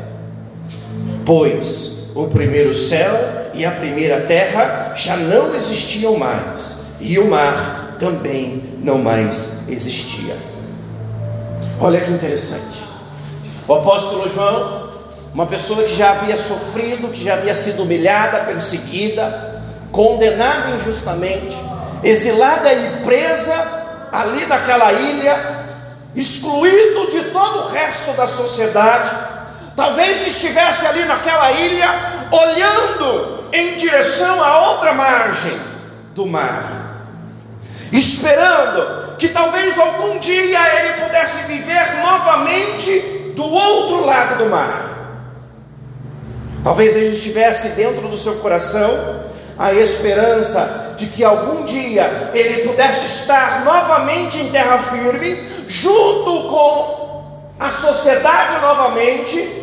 pois 1.24 2.10
o 2.14 2.26
primeiro 2.26 2.74
céu 2.74 3.50
e 3.54 3.64
a 3.64 3.70
primeira 3.70 4.20
terra 4.26 4.92
já 4.94 5.16
não 5.16 5.54
existiam 5.54 6.18
mais, 6.18 6.84
e 7.00 7.18
o 7.18 7.30
mar 7.30 7.96
também 7.98 8.76
não 8.82 8.98
mais 8.98 9.66
existia. 9.68 10.36
Olha 11.80 12.00
que 12.02 12.10
interessante. 12.10 12.91
O 13.72 13.76
apóstolo 13.76 14.28
João, 14.28 14.90
uma 15.32 15.46
pessoa 15.46 15.82
que 15.84 15.96
já 15.96 16.10
havia 16.10 16.36
sofrido, 16.36 17.08
que 17.08 17.24
já 17.24 17.32
havia 17.32 17.54
sido 17.54 17.84
humilhada, 17.84 18.40
perseguida, 18.40 19.62
condenada 19.90 20.72
injustamente, 20.72 21.56
exilada 22.04 22.70
e 22.70 23.02
presa 23.02 23.54
ali 24.12 24.44
naquela 24.44 24.92
ilha, 24.92 25.64
excluído 26.14 27.06
de 27.06 27.30
todo 27.30 27.60
o 27.60 27.68
resto 27.68 28.12
da 28.12 28.26
sociedade, 28.26 29.10
talvez 29.74 30.26
estivesse 30.26 30.84
ali 30.84 31.06
naquela 31.06 31.50
ilha, 31.52 31.88
olhando 32.30 33.48
em 33.54 33.74
direção 33.76 34.44
à 34.44 34.68
outra 34.68 34.92
margem 34.92 35.58
do 36.14 36.26
mar, 36.26 37.06
esperando 37.90 39.16
que 39.16 39.30
talvez 39.30 39.78
algum 39.78 40.18
dia 40.18 40.60
ele 40.78 41.02
pudesse 41.02 41.42
viver 41.44 42.02
novamente 42.02 43.21
do 43.34 43.44
outro 43.44 44.04
lado 44.04 44.44
do 44.44 44.50
mar. 44.50 44.92
Talvez 46.62 46.94
ele 46.94 47.12
estivesse 47.12 47.68
dentro 47.70 48.08
do 48.08 48.16
seu 48.16 48.36
coração 48.36 49.22
a 49.58 49.72
esperança 49.74 50.94
de 50.96 51.06
que 51.06 51.24
algum 51.24 51.64
dia 51.64 52.30
ele 52.34 52.68
pudesse 52.68 53.06
estar 53.06 53.64
novamente 53.64 54.38
em 54.38 54.50
terra 54.50 54.78
firme, 54.78 55.36
junto 55.66 56.48
com 56.48 57.52
a 57.58 57.70
sociedade 57.70 58.60
novamente, 58.60 59.60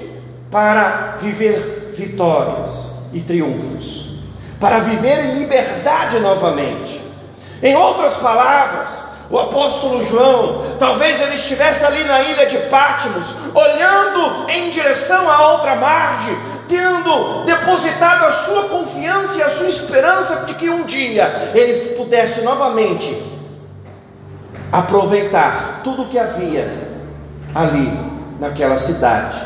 para 0.51 1.15
viver 1.19 1.91
vitórias 1.93 3.03
e 3.13 3.21
triunfos, 3.21 4.19
para 4.59 4.79
viver 4.79 5.25
em 5.25 5.39
liberdade 5.39 6.19
novamente. 6.19 6.99
Em 7.61 7.75
outras 7.75 8.15
palavras, 8.17 9.03
o 9.29 9.37
apóstolo 9.37 10.05
João, 10.05 10.63
talvez 10.79 11.21
ele 11.21 11.35
estivesse 11.35 11.85
ali 11.85 12.03
na 12.03 12.21
ilha 12.21 12.47
de 12.47 12.57
Patmos, 12.69 13.25
olhando 13.53 14.49
em 14.49 14.69
direção 14.69 15.29
à 15.29 15.51
outra 15.51 15.75
margem, 15.75 16.35
tendo 16.67 17.43
depositado 17.45 18.25
a 18.25 18.31
sua 18.31 18.63
confiança 18.69 19.37
e 19.37 19.43
a 19.43 19.49
sua 19.49 19.67
esperança 19.67 20.45
de 20.45 20.55
que 20.55 20.69
um 20.69 20.83
dia 20.83 21.51
ele 21.53 21.95
pudesse 21.95 22.41
novamente 22.41 23.15
aproveitar 24.71 25.81
tudo 25.83 26.03
o 26.03 26.07
que 26.07 26.17
havia 26.17 26.97
ali 27.53 27.91
naquela 28.39 28.77
cidade. 28.77 29.39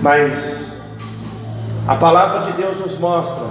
Mas 0.00 0.94
a 1.86 1.94
palavra 1.94 2.40
de 2.40 2.52
Deus 2.52 2.78
nos 2.78 2.98
mostra 2.98 3.44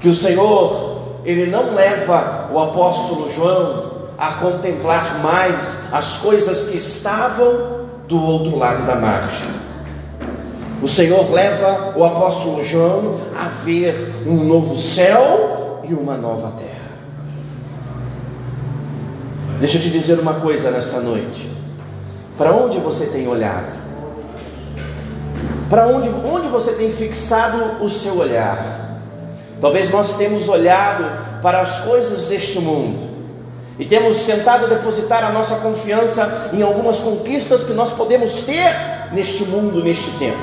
que 0.00 0.08
o 0.08 0.14
Senhor, 0.14 0.93
ele 1.24 1.50
não 1.50 1.74
leva 1.74 2.50
o 2.52 2.58
apóstolo 2.58 3.32
João 3.32 3.92
a 4.18 4.32
contemplar 4.32 5.20
mais 5.20 5.92
as 5.92 6.16
coisas 6.16 6.68
que 6.68 6.76
estavam 6.76 7.84
do 8.06 8.22
outro 8.22 8.56
lado 8.56 8.86
da 8.86 8.94
margem. 8.94 9.48
O 10.82 10.88
Senhor 10.88 11.32
leva 11.32 11.94
o 11.96 12.04
apóstolo 12.04 12.62
João 12.62 13.20
a 13.34 13.48
ver 13.48 14.22
um 14.26 14.44
novo 14.44 14.76
céu 14.76 15.80
e 15.82 15.94
uma 15.94 16.16
nova 16.16 16.52
terra. 16.58 16.74
Deixa 19.58 19.78
eu 19.78 19.82
te 19.82 19.88
dizer 19.88 20.18
uma 20.18 20.34
coisa 20.34 20.70
nesta 20.70 21.00
noite. 21.00 21.50
Para 22.36 22.52
onde 22.52 22.78
você 22.78 23.06
tem 23.06 23.26
olhado? 23.26 23.74
Para 25.70 25.86
onde, 25.86 26.08
onde 26.08 26.48
você 26.48 26.72
tem 26.72 26.90
fixado 26.90 27.82
o 27.82 27.88
seu 27.88 28.18
olhar? 28.18 28.83
Talvez 29.64 29.88
nós 29.88 30.12
temos 30.18 30.46
olhado 30.46 31.40
para 31.40 31.62
as 31.62 31.78
coisas 31.78 32.26
deste 32.26 32.58
mundo 32.58 33.08
e 33.78 33.86
temos 33.86 34.20
tentado 34.24 34.68
depositar 34.68 35.24
a 35.24 35.30
nossa 35.30 35.54
confiança 35.56 36.50
em 36.52 36.60
algumas 36.60 37.00
conquistas 37.00 37.64
que 37.64 37.72
nós 37.72 37.90
podemos 37.90 38.34
ter 38.44 38.70
neste 39.12 39.42
mundo, 39.44 39.82
neste 39.82 40.10
tempo. 40.18 40.36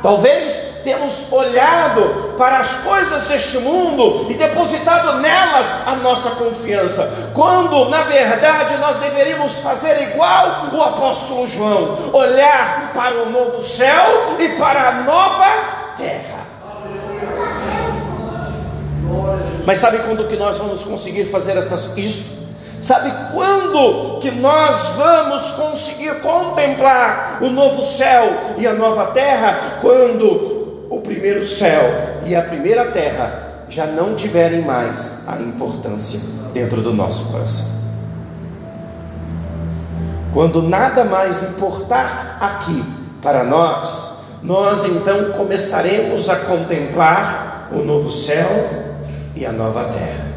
Talvez 0.00 0.52
temos 0.84 1.32
olhado 1.32 2.36
para 2.38 2.58
as 2.58 2.76
coisas 2.76 3.24
deste 3.24 3.58
mundo 3.58 4.30
e 4.30 4.34
depositado 4.34 5.18
nelas 5.18 5.66
a 5.84 5.96
nossa 5.96 6.30
confiança, 6.30 7.30
quando 7.34 7.88
na 7.88 8.04
verdade 8.04 8.76
nós 8.76 8.98
deveríamos 8.98 9.58
fazer 9.58 10.00
igual 10.12 10.68
o 10.72 10.80
apóstolo 10.80 11.48
João, 11.48 11.98
olhar 12.12 12.92
para 12.94 13.20
o 13.20 13.30
novo 13.30 13.60
céu 13.60 14.36
e 14.38 14.50
para 14.50 14.90
a 14.90 14.92
nova 15.02 15.94
terra. 15.96 16.44
Mas 19.66 19.78
sabe 19.78 19.98
quando 19.98 20.28
que 20.28 20.36
nós 20.36 20.58
vamos 20.58 20.82
conseguir 20.82 21.24
fazer 21.24 21.56
isso? 21.96 22.44
Sabe 22.80 23.10
quando 23.32 24.18
que 24.18 24.30
nós 24.30 24.90
vamos 24.90 25.50
conseguir 25.52 26.20
contemplar 26.20 27.38
o 27.40 27.48
novo 27.48 27.82
céu 27.82 28.54
e 28.58 28.66
a 28.66 28.74
nova 28.74 29.06
terra? 29.06 29.78
Quando 29.80 30.86
o 30.90 31.00
primeiro 31.00 31.46
céu 31.46 31.82
e 32.26 32.36
a 32.36 32.42
primeira 32.42 32.86
terra 32.86 33.64
já 33.68 33.86
não 33.86 34.14
tiverem 34.14 34.60
mais 34.60 35.26
a 35.26 35.36
importância 35.36 36.20
dentro 36.52 36.82
do 36.82 36.92
nosso 36.92 37.24
coração. 37.32 37.64
Quando 40.34 40.62
nada 40.62 41.04
mais 41.04 41.42
importar 41.42 42.36
aqui 42.40 42.84
para 43.22 43.44
nós, 43.44 44.24
nós 44.42 44.84
então 44.84 45.32
começaremos 45.32 46.28
a 46.28 46.36
contemplar 46.36 47.70
o 47.72 47.78
novo 47.78 48.10
céu 48.10 48.83
e 49.34 49.44
a 49.44 49.52
nova 49.52 49.84
terra. 49.84 50.34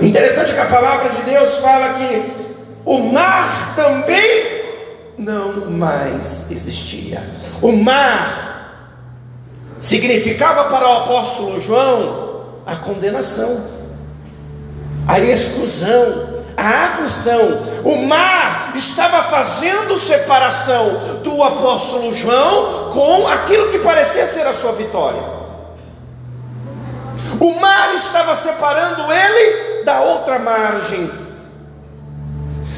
Interessante 0.00 0.52
que 0.52 0.60
a 0.60 0.66
palavra 0.66 1.10
de 1.10 1.22
Deus 1.22 1.58
fala 1.58 1.94
que 1.94 2.32
o 2.84 2.98
mar 2.98 3.74
também 3.76 4.64
não 5.18 5.70
mais 5.70 6.50
existia. 6.50 7.22
O 7.60 7.72
mar 7.72 8.44
significava 9.78 10.64
para 10.64 10.88
o 10.88 10.92
apóstolo 10.98 11.60
João 11.60 12.44
a 12.66 12.76
condenação, 12.76 13.62
a 15.06 15.18
exclusão, 15.20 16.42
a 16.56 16.86
aflição. 16.86 17.60
O 17.84 17.96
mar 17.96 18.72
estava 18.74 19.24
fazendo 19.24 19.98
separação 19.98 21.20
do 21.22 21.42
apóstolo 21.42 22.12
João 22.14 22.90
com 22.90 23.26
aquilo 23.28 23.70
que 23.70 23.78
parecia 23.78 24.26
ser 24.26 24.46
a 24.46 24.54
sua 24.54 24.72
vitória. 24.72 25.33
O 27.40 27.54
mar 27.60 27.94
estava 27.94 28.34
separando 28.36 29.12
ele 29.12 29.84
da 29.84 30.00
outra 30.00 30.38
margem. 30.38 31.10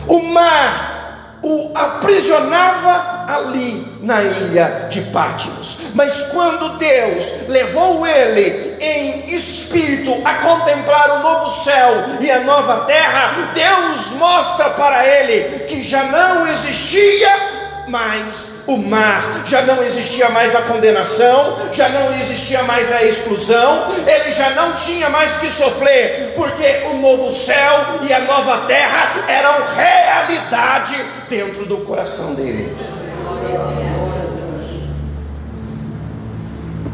O 0.06 0.20
mar 0.20 0.96
o 1.42 1.70
aprisionava 1.74 3.26
ali 3.28 3.98
na 4.02 4.22
ilha 4.22 4.86
de 4.88 5.00
Pátimos. 5.02 5.78
Mas 5.94 6.22
quando 6.24 6.76
Deus 6.78 7.32
levou 7.48 8.06
ele 8.06 8.76
em 8.80 9.34
espírito 9.34 10.20
a 10.24 10.34
contemplar 10.34 11.18
o 11.18 11.22
novo 11.22 11.62
céu 11.62 12.04
e 12.20 12.30
a 12.30 12.40
nova 12.40 12.84
terra, 12.86 13.52
Deus 13.54 14.12
mostra 14.12 14.70
para 14.70 15.06
ele 15.06 15.64
que 15.66 15.82
já 15.82 16.04
não 16.04 16.48
existia 16.48 17.65
mais 17.88 18.56
o 18.66 18.76
mar, 18.76 19.42
já 19.44 19.62
não 19.62 19.82
existia 19.82 20.28
mais 20.28 20.54
a 20.54 20.62
condenação, 20.62 21.70
já 21.72 21.88
não 21.88 22.12
existia 22.18 22.62
mais 22.64 22.90
a 22.90 23.04
exclusão, 23.04 23.84
ele 24.06 24.30
já 24.32 24.50
não 24.50 24.74
tinha 24.74 25.08
mais 25.08 25.36
que 25.36 25.48
sofrer, 25.48 26.32
porque 26.34 26.82
o 26.90 26.94
novo 26.94 27.30
céu 27.30 28.00
e 28.02 28.12
a 28.12 28.20
nova 28.20 28.66
terra 28.66 29.24
eram 29.28 29.64
realidade 29.74 30.96
dentro 31.28 31.64
do 31.64 31.78
coração 31.78 32.34
dele. 32.34 32.76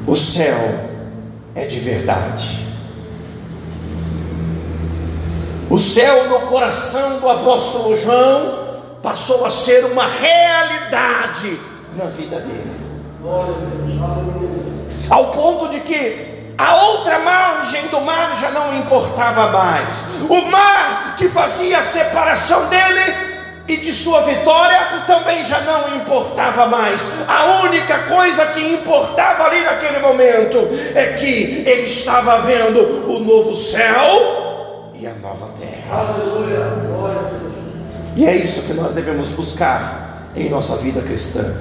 O 0.07 0.17
céu 0.17 0.91
é 1.55 1.65
de 1.65 1.79
verdade. 1.79 2.59
O 5.71 5.79
céu 5.79 6.29
no 6.29 6.41
coração 6.49 7.19
do 7.19 7.29
apóstolo 7.31 7.97
João 7.97 8.62
passou 9.03 9.45
a 9.45 9.51
ser 9.51 9.85
uma 9.85 10.07
realidade 10.07 11.59
na 11.97 12.05
vida 12.05 12.39
dele. 12.39 12.83
Ao 15.11 15.31
ponto 15.33 15.69
de 15.69 15.81
que 15.81 16.33
a 16.57 16.77
outra 16.85 17.19
margem 17.19 17.89
do 17.89 18.01
mar 18.01 18.37
já 18.37 18.51
não 18.51 18.77
importava 18.77 19.49
mais. 19.49 20.05
O 20.29 20.43
mar 20.43 21.17
que 21.17 21.29
fazia 21.29 21.81
a 21.81 21.83
separação 21.83 22.67
dele 22.69 23.33
e 23.69 23.77
de 23.77 23.93
sua 23.93 24.23
vitória 24.23 24.79
também 25.07 25.45
já 25.45 25.61
não 25.61 25.97
importava 25.97 26.67
mais. 26.67 27.01
A 27.27 27.63
única 27.65 27.99
coisa 28.01 28.47
que 28.47 28.65
importava 28.65 29.45
ali 29.45 29.63
naquele 29.63 29.99
momento 29.99 30.59
é 30.95 31.15
que 31.15 31.65
ele 31.67 31.83
estava 31.83 32.41
vendo 32.41 33.11
o 33.11 33.19
novo 33.19 33.57
céu 33.57 34.93
e 34.95 35.07
a 35.07 35.15
nova 35.15 35.49
terra. 35.59 36.15
Aleluia. 36.15 36.92
E 38.17 38.27
é 38.27 38.37
isso 38.37 38.63
que 38.63 38.73
nós 38.73 38.93
devemos 38.93 39.31
buscar 39.31 40.31
em 40.37 40.49
nossa 40.49 40.77
vida 40.77 41.01
cristã. 41.01 41.55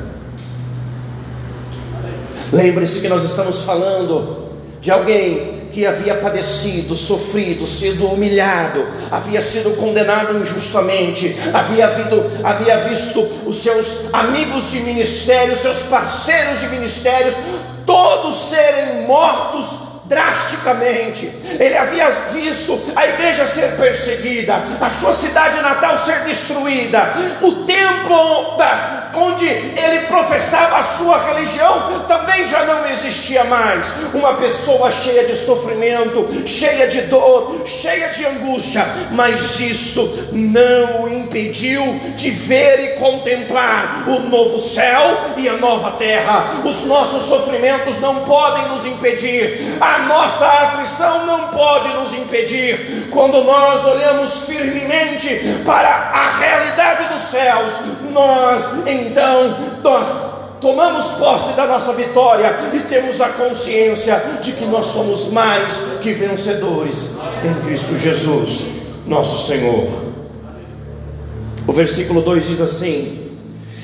Lembre-se 2.52 3.00
que 3.00 3.08
nós 3.08 3.24
estamos 3.24 3.64
falando 3.64 4.50
de 4.82 4.92
alguém 4.92 5.62
que 5.72 5.86
havia 5.86 6.16
padecido, 6.16 6.96
sofrido, 6.96 7.66
sido 7.66 8.06
humilhado, 8.08 8.86
havia 9.10 9.42
sido 9.42 9.78
condenado 9.78 10.38
injustamente, 10.38 11.34
havia, 11.54 11.86
havido, 11.86 12.30
havia 12.44 12.78
visto 12.80 13.22
os 13.46 13.64
seus 13.64 14.00
amigos 14.12 14.70
de 14.70 14.82
ministério, 14.82 15.56
seus 15.56 15.78
parceiros 15.84 16.60
de 16.60 16.68
ministérios, 16.68 17.36
todos 17.86 18.50
serem 18.50 19.08
mortos 19.08 19.81
drasticamente. 20.12 21.32
Ele 21.58 21.78
havia 21.78 22.10
visto 22.34 22.78
a 22.94 23.08
igreja 23.08 23.46
ser 23.46 23.78
perseguida, 23.78 24.62
a 24.82 24.90
sua 24.90 25.14
cidade 25.14 25.62
natal 25.62 25.98
ser 26.00 26.26
destruída, 26.26 27.14
o 27.42 27.64
templo 27.64 28.58
da, 28.58 29.10
onde 29.16 29.46
ele 29.46 30.08
professava 30.08 30.80
a 30.80 30.84
sua 30.84 31.34
religião 31.34 32.04
também 32.10 32.46
já 32.46 32.66
não 32.66 32.86
existia 32.88 33.46
mais. 33.46 33.86
Uma 34.14 34.34
pessoa 34.34 34.92
cheia 34.92 35.26
de 35.26 35.36
sofrimento, 35.36 36.28
cheia 36.46 36.88
de 36.88 37.04
dor, 37.04 37.62
cheia 37.66 38.10
de 38.10 38.26
angústia, 38.26 38.86
mas 39.12 39.60
isto 39.62 40.28
não 40.34 41.04
o 41.04 41.10
impediu 41.10 42.00
de 42.18 42.32
ver 42.32 42.84
e 42.84 42.88
contemplar 43.00 44.04
o 44.08 44.20
novo 44.20 44.60
céu 44.60 45.32
e 45.38 45.48
a 45.48 45.54
nova 45.54 45.92
terra. 45.92 46.62
Os 46.66 46.82
nossos 46.86 47.24
sofrimentos 47.24 47.98
não 48.00 48.26
podem 48.26 48.68
nos 48.70 48.86
impedir. 48.86 49.78
A 49.80 50.01
nossa 50.02 50.46
aflição 50.46 51.26
não 51.26 51.48
pode 51.50 51.90
nos 51.90 52.14
impedir. 52.14 53.08
Quando 53.10 53.44
nós 53.44 53.86
olhamos 53.86 54.44
firmemente 54.46 55.62
para 55.66 55.88
a 55.88 56.38
realidade 56.38 57.14
dos 57.14 57.24
céus, 57.24 57.74
nós 58.12 58.70
então 58.86 59.58
nós 59.84 60.08
tomamos 60.60 61.06
posse 61.14 61.54
da 61.54 61.66
nossa 61.66 61.94
vitória 61.94 62.72
e 62.74 62.80
temos 62.82 63.20
a 63.20 63.30
consciência 63.30 64.22
de 64.42 64.52
que 64.54 64.66
nós 64.66 64.86
somos 64.86 65.28
mais 65.32 65.82
que 66.02 66.14
vencedores 66.14 67.12
em 67.44 67.66
Cristo 67.66 67.98
Jesus, 67.98 68.66
nosso 69.08 69.48
Senhor. 69.48 69.90
O 71.68 71.74
versículo 71.74 72.22
2 72.22 72.48
diz 72.48 72.62
assim: 72.62 73.32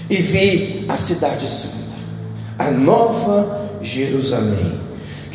E 0.10 0.18
vi 0.18 0.86
a 0.88 0.98
cidade 0.98 1.48
santa, 1.48 1.96
a 2.60 2.70
nova 2.70 3.70
Jerusalém 3.82 4.87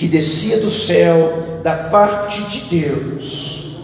que 0.02 0.08
descia 0.08 0.58
do 0.58 0.68
céu 0.68 1.60
da 1.62 1.76
parte 1.76 2.42
de 2.42 2.62
Deus, 2.62 3.76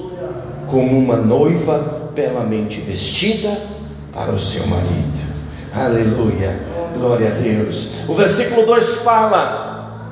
como 0.67 0.99
uma 0.99 1.15
noiva 1.15 2.11
belamente 2.13 2.81
vestida 2.81 3.57
para 4.13 4.33
o 4.33 4.39
seu 4.39 4.67
marido. 4.67 5.23
Aleluia, 5.73 6.59
glória 6.93 7.29
a 7.29 7.31
Deus. 7.31 8.01
O 8.09 8.15
versículo 8.15 8.67
2 8.67 8.97
fala 8.97 10.11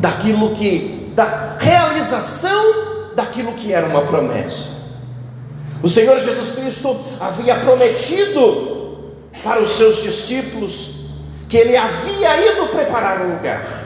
daquilo 0.00 0.54
que, 0.54 1.12
da 1.14 1.58
realização 1.60 3.12
daquilo 3.14 3.52
que 3.52 3.74
era 3.74 3.86
uma 3.86 4.06
promessa. 4.06 4.96
O 5.82 5.88
Senhor 5.90 6.18
Jesus 6.18 6.52
Cristo 6.52 6.98
havia 7.20 7.56
prometido 7.56 9.12
para 9.42 9.60
os 9.60 9.72
seus 9.72 10.02
discípulos 10.02 10.92
que 11.46 11.58
ele 11.58 11.76
havia 11.76 12.52
ido 12.52 12.68
preparar 12.68 13.20
um 13.20 13.34
lugar 13.34 13.83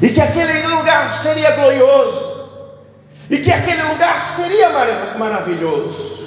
e 0.00 0.08
que 0.08 0.20
aquele 0.20 0.66
lugar 0.66 1.12
seria 1.12 1.50
glorioso, 1.52 2.48
e 3.28 3.38
que 3.38 3.52
aquele 3.52 3.82
lugar 3.82 4.26
seria 4.26 4.70
mar 4.70 4.88
maravilhoso. 5.18 6.20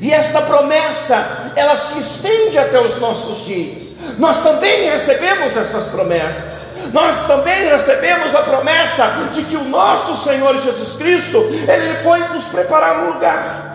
E 0.00 0.12
esta 0.12 0.40
promessa, 0.42 1.52
ela 1.56 1.74
se 1.74 1.98
estende 1.98 2.56
até 2.56 2.80
os 2.80 2.98
nossos 2.98 3.44
dias. 3.44 3.94
Nós 4.16 4.42
também 4.44 4.88
recebemos 4.88 5.56
estas 5.56 5.86
promessas. 5.86 6.62
Nós 6.92 7.26
também 7.26 7.68
recebemos 7.68 8.32
a 8.32 8.42
promessa 8.42 9.28
de 9.32 9.42
que 9.42 9.56
o 9.56 9.64
nosso 9.64 10.14
Senhor 10.16 10.56
Jesus 10.60 10.94
Cristo, 10.94 11.38
ele 11.38 11.96
foi 11.96 12.20
nos 12.28 12.44
preparar 12.44 13.02
um 13.02 13.14
lugar. 13.14 13.68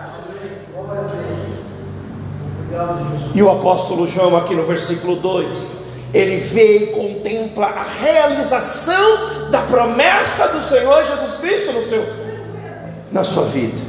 E 3.34 3.42
o 3.42 3.50
apóstolo 3.50 4.08
João, 4.08 4.36
aqui 4.36 4.54
no 4.54 4.64
versículo 4.64 5.16
2, 5.16 5.84
ele 6.14 6.36
vê 6.36 6.76
e 6.76 6.86
contempla 6.86 7.66
a 7.66 7.82
realização 7.82 9.50
da 9.50 9.62
promessa 9.62 10.46
do 10.46 10.60
Senhor 10.60 11.04
Jesus 11.04 11.38
Cristo 11.38 11.72
no 11.72 11.82
seu, 11.82 12.06
na 13.10 13.24
sua 13.24 13.44
vida. 13.46 13.80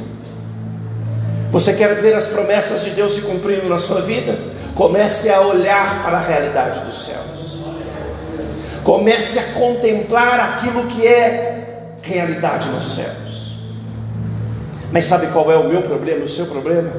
Você 1.52 1.72
quer 1.72 1.94
ver 1.94 2.14
as 2.14 2.26
promessas 2.26 2.82
de 2.82 2.90
Deus 2.90 3.14
se 3.14 3.20
cumprindo 3.20 3.68
na 3.68 3.78
sua 3.78 4.00
vida? 4.00 4.36
Comece 4.74 5.30
a 5.30 5.40
olhar 5.40 6.02
para 6.02 6.18
a 6.18 6.20
realidade 6.20 6.80
dos 6.80 7.04
céus. 7.04 7.64
Comece 8.82 9.38
a 9.38 9.44
contemplar 9.52 10.40
aquilo 10.40 10.84
que 10.88 11.06
é 11.06 11.96
realidade 12.02 12.68
nos 12.70 12.96
céus. 12.96 13.54
Mas 14.90 15.04
sabe 15.04 15.28
qual 15.28 15.50
é 15.50 15.56
o 15.56 15.68
meu 15.68 15.82
problema, 15.82 16.24
o 16.24 16.28
seu 16.28 16.46
problema? 16.46 16.90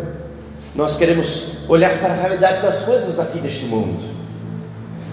Nós 0.73 0.95
queremos 0.95 1.57
olhar 1.67 1.97
para 1.99 2.13
a 2.13 2.15
realidade 2.15 2.61
das 2.61 2.77
coisas 2.83 3.15
daqui 3.15 3.39
deste 3.39 3.65
mundo. 3.65 4.17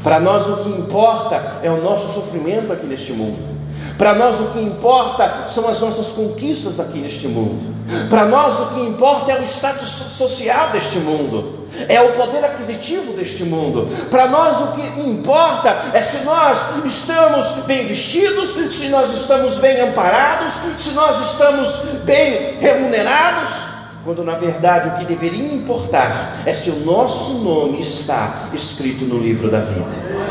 Para 0.05 0.21
nós 0.21 0.47
o 0.47 0.59
que 0.59 0.69
importa 0.69 1.61
é 1.63 1.71
o 1.71 1.83
nosso 1.83 2.13
sofrimento 2.13 2.71
aqui 2.73 2.87
neste 2.87 3.15
mundo. 3.15 3.55
Para 3.97 4.15
nós 4.15 4.39
o 4.39 4.47
que 4.47 4.61
importa 4.61 5.45
são 5.49 5.69
as 5.69 5.81
nossas 5.81 6.09
conquistas 6.09 6.79
aqui 6.79 6.99
neste 6.99 7.27
mundo. 7.27 7.75
Para 8.11 8.27
nós 8.27 8.61
o 8.61 8.67
que 8.67 8.81
importa 8.81 9.33
é 9.33 9.41
o 9.41 9.43
status 9.43 9.89
social 9.89 10.71
deste 10.71 10.99
mundo, 10.99 11.67
é 11.89 12.01
o 12.03 12.13
poder 12.13 12.45
aquisitivo 12.45 13.13
deste 13.15 13.45
mundo. 13.45 13.89
Para 14.11 14.29
nós 14.29 14.61
o 14.61 14.67
que 14.73 15.01
importa 15.01 15.91
é 15.95 16.03
se 16.03 16.19
nós 16.19 16.59
estamos 16.85 17.47
bem 17.67 17.87
vestidos, 17.87 18.53
se 18.75 18.89
nós 18.89 19.11
estamos 19.13 19.57
bem 19.57 19.81
amparados, 19.81 20.53
se 20.77 20.91
nós 20.91 21.21
estamos 21.31 21.77
bem 22.05 22.59
remunerados. 22.61 23.64
Quando 24.05 24.23
na 24.23 24.35
verdade 24.35 24.89
o 24.89 24.99
que 24.99 25.07
deveria 25.07 25.55
importar 25.55 26.43
é 26.45 26.53
se 26.53 26.69
o 26.69 26.81
nosso 26.81 27.39
nome 27.39 27.81
está 27.81 28.51
escrito 28.53 29.07
no 29.07 29.19
livro 29.19 29.51
da 29.51 29.61
vida. 29.61 30.25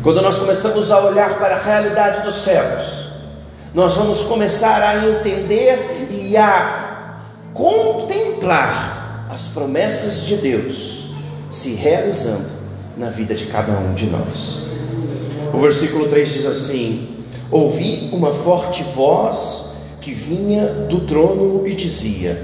Quando 0.00 0.22
nós 0.22 0.38
começamos 0.38 0.92
a 0.92 1.00
olhar 1.00 1.36
para 1.36 1.56
a 1.56 1.58
realidade 1.58 2.22
dos 2.22 2.36
céus, 2.36 3.08
nós 3.74 3.96
vamos 3.96 4.22
começar 4.22 4.80
a 4.80 5.04
entender 5.04 6.06
e 6.12 6.36
a 6.36 7.18
contemplar 7.52 9.26
as 9.28 9.48
promessas 9.48 10.22
de 10.24 10.36
Deus 10.36 11.06
se 11.50 11.74
realizando 11.74 12.50
na 12.96 13.10
vida 13.10 13.34
de 13.34 13.46
cada 13.46 13.72
um 13.72 13.94
de 13.94 14.06
nós. 14.06 14.68
O 15.52 15.58
versículo 15.58 16.06
3 16.06 16.34
diz 16.34 16.46
assim: 16.46 17.24
Ouvi 17.50 18.10
uma 18.12 18.32
forte 18.32 18.84
voz 18.94 19.77
que 20.00 20.12
vinha 20.12 20.66
do 20.88 21.00
trono 21.00 21.66
e 21.66 21.74
dizia: 21.74 22.40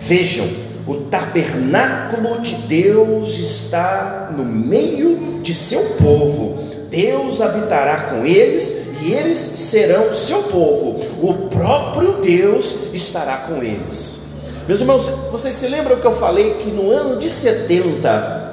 Vejam, 0.00 0.46
o 0.86 0.94
tabernáculo 0.94 2.40
de 2.40 2.54
Deus 2.54 3.38
está 3.38 4.32
no 4.36 4.44
meio 4.44 5.40
de 5.42 5.54
seu 5.54 5.82
povo 6.02 6.70
Deus 6.90 7.40
habitará 7.40 8.10
com 8.10 8.26
eles 8.26 8.88
e 9.00 9.12
eles 9.12 9.38
serão 9.38 10.12
seu 10.12 10.42
povo. 10.42 10.98
O 11.22 11.48
próprio 11.48 12.14
Deus 12.14 12.74
estará 12.92 13.36
com 13.36 13.62
eles. 13.62 14.24
Meus 14.66 14.80
irmãos, 14.80 15.08
vocês 15.30 15.54
se 15.54 15.68
lembram 15.68 16.00
que 16.00 16.06
eu 16.06 16.12
falei 16.12 16.54
que 16.54 16.70
no 16.70 16.90
ano 16.90 17.18
de 17.18 17.30
70 17.30 18.50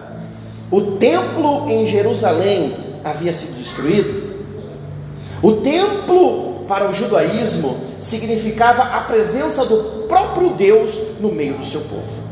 o 0.69 0.81
templo 0.97 1.69
em 1.69 1.85
Jerusalém 1.85 2.75
havia 3.03 3.33
sido 3.33 3.57
destruído? 3.57 4.27
O 5.41 5.53
templo 5.53 5.96
para 6.67 6.89
o 6.89 6.93
judaísmo 6.93 7.77
significava 7.99 8.83
a 8.83 9.01
presença 9.01 9.65
do 9.65 10.05
próprio 10.07 10.51
Deus 10.51 10.97
no 11.19 11.31
meio 11.31 11.55
do 11.55 11.65
seu 11.65 11.81
povo. 11.81 12.27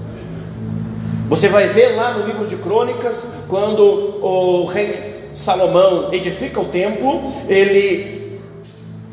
Você 1.28 1.48
vai 1.48 1.67
ver 1.67 1.95
lá 1.95 2.13
no 2.13 2.26
livro 2.26 2.45
de 2.45 2.56
Crônicas, 2.56 3.26
quando 3.48 3.82
o 4.24 4.65
rei 4.65 5.30
Salomão 5.34 6.10
edifica 6.12 6.60
o 6.60 6.65
templo, 6.65 7.34
ele 7.50 8.39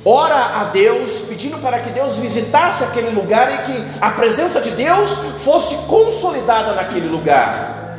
ora 0.05 0.61
a 0.61 0.65
Deus, 0.65 1.23
pedindo 1.29 1.59
para 1.59 1.79
que 1.79 1.91
Deus 1.91 2.17
visitasse 2.17 2.85
aquele 2.85 3.11
lugar 3.11 3.55
e 3.55 3.73
que 3.73 3.85
a 4.01 4.11
presença 4.11 4.61
de 4.61 4.71
Deus 4.71 5.11
fosse 5.39 5.75
consolidada 5.87 6.73
naquele 6.75 7.09
lugar. 7.09 7.99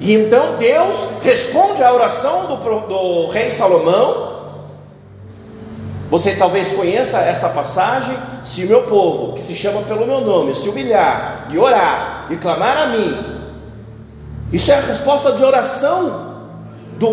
E 0.00 0.12
então 0.12 0.56
Deus 0.56 1.06
responde 1.22 1.82
à 1.82 1.92
oração 1.92 2.46
do, 2.46 2.56
do 2.56 3.26
rei 3.28 3.50
Salomão. 3.50 4.33
Você 6.14 6.36
talvez 6.36 6.70
conheça 6.70 7.18
essa 7.18 7.48
passagem. 7.48 8.16
Se 8.44 8.64
o 8.64 8.68
meu 8.68 8.84
povo, 8.84 9.32
que 9.32 9.42
se 9.42 9.52
chama 9.52 9.82
pelo 9.82 10.06
meu 10.06 10.20
nome, 10.20 10.54
se 10.54 10.68
humilhar 10.68 11.48
e 11.50 11.58
orar 11.58 12.28
e 12.30 12.36
clamar 12.36 12.76
a 12.76 12.86
mim, 12.86 13.40
isso 14.52 14.70
é 14.70 14.76
a 14.76 14.80
resposta 14.80 15.32
de 15.32 15.42
oração 15.42 16.36
do, 17.00 17.08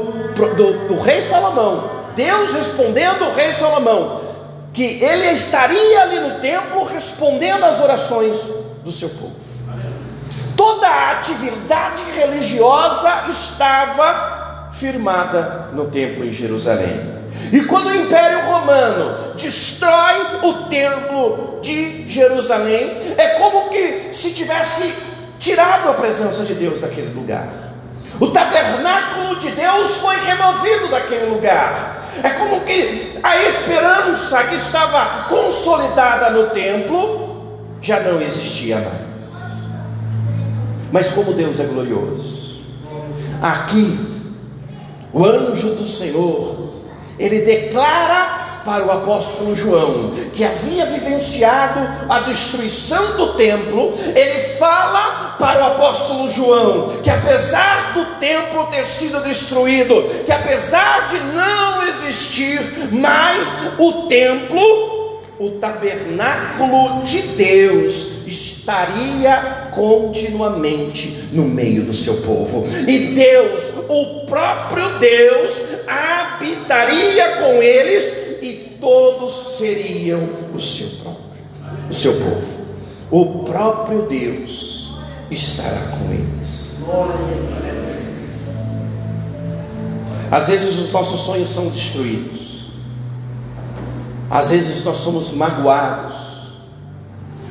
do, 0.53 0.87
do 0.87 1.01
rei 1.01 1.19
Salomão, 1.19 1.89
Deus 2.15 2.53
respondendo 2.53 3.23
ao 3.23 3.33
rei 3.33 3.51
Salomão, 3.51 4.21
que 4.71 5.03
ele 5.03 5.31
estaria 5.31 6.03
ali 6.03 6.19
no 6.19 6.39
templo 6.39 6.83
respondendo 6.83 7.63
às 7.63 7.81
orações 7.81 8.37
do 8.83 8.91
seu 8.91 9.09
povo. 9.09 9.33
Toda 10.55 10.87
a 10.87 11.11
atividade 11.13 12.03
religiosa 12.15 13.23
estava 13.27 14.69
firmada 14.71 15.69
no 15.73 15.85
templo 15.85 16.23
em 16.23 16.31
Jerusalém. 16.31 17.20
E 17.51 17.61
quando 17.65 17.87
o 17.87 17.95
Império 17.95 18.45
Romano 18.45 19.33
destrói 19.35 20.39
o 20.43 20.53
templo 20.69 21.59
de 21.61 22.07
Jerusalém, 22.07 22.97
é 23.17 23.27
como 23.39 23.69
que 23.69 24.09
se 24.13 24.31
tivesse 24.31 24.93
tirado 25.37 25.89
a 25.89 25.93
presença 25.93 26.43
de 26.43 26.53
Deus 26.53 26.79
daquele 26.79 27.13
lugar. 27.13 27.73
O 28.19 28.27
tabernáculo 28.27 29.35
de 29.37 29.49
Deus 29.51 29.97
foi 29.97 30.15
removido 30.19 30.87
daquele 30.89 31.25
lugar. 31.25 32.09
É 32.23 32.29
como 32.29 32.61
que 32.61 33.19
a 33.23 33.37
esperança 33.43 34.43
que 34.43 34.55
estava 34.55 35.25
consolidada 35.27 36.29
no 36.29 36.51
templo 36.51 37.59
já 37.81 37.99
não 37.99 38.21
existia 38.21 38.77
mais. 38.77 39.65
Mas 40.91 41.09
como 41.09 41.33
Deus 41.33 41.59
é 41.59 41.63
glorioso. 41.63 42.61
Aqui, 43.41 43.99
o 45.11 45.25
anjo 45.25 45.75
do 45.75 45.85
Senhor, 45.85 46.60
ele 47.21 47.41
declara 47.41 48.61
para 48.65 48.85
o 48.85 48.91
apóstolo 48.91 49.55
João, 49.55 50.11
que 50.33 50.43
havia 50.43 50.85
vivenciado 50.85 51.79
a 52.09 52.19
destruição 52.19 53.17
do 53.17 53.33
templo, 53.33 53.93
ele 54.15 54.39
fala 54.57 55.35
para 55.39 55.63
o 55.63 55.67
apóstolo 55.67 56.29
João 56.29 56.99
que 57.01 57.09
apesar 57.09 57.93
do 57.93 58.05
templo 58.19 58.67
ter 58.67 58.85
sido 58.85 59.23
destruído, 59.23 60.23
que 60.25 60.31
apesar 60.31 61.07
de 61.07 61.19
não 61.19 61.83
existir 61.87 62.59
mais 62.91 63.47
o 63.79 64.07
templo, 64.07 65.21
o 65.39 65.49
tabernáculo 65.59 67.01
de 67.03 67.21
Deus 67.21 68.10
estaria 68.31 69.69
continuamente 69.71 71.29
no 71.31 71.43
meio 71.43 71.83
do 71.83 71.93
seu 71.93 72.15
povo. 72.21 72.65
E 72.87 73.13
Deus, 73.13 73.63
o 73.89 74.25
próprio 74.25 74.97
Deus, 74.99 75.61
habitaria 75.87 77.37
com 77.37 77.61
eles 77.61 78.41
e 78.41 78.77
todos 78.79 79.57
seriam 79.57 80.29
o 80.55 80.59
seu 80.59 80.87
próprio, 81.03 81.25
o 81.89 81.93
seu 81.93 82.13
povo. 82.13 82.61
O 83.11 83.43
próprio 83.43 84.03
Deus 84.03 84.95
estará 85.29 85.81
com 85.97 86.13
eles. 86.13 86.79
Às 90.31 90.47
vezes 90.47 90.77
os 90.79 90.91
nossos 90.93 91.21
sonhos 91.21 91.49
são 91.49 91.67
destruídos. 91.67 92.67
Às 94.29 94.49
vezes 94.49 94.85
nós 94.85 94.97
somos 94.97 95.31
magoados. 95.31 96.30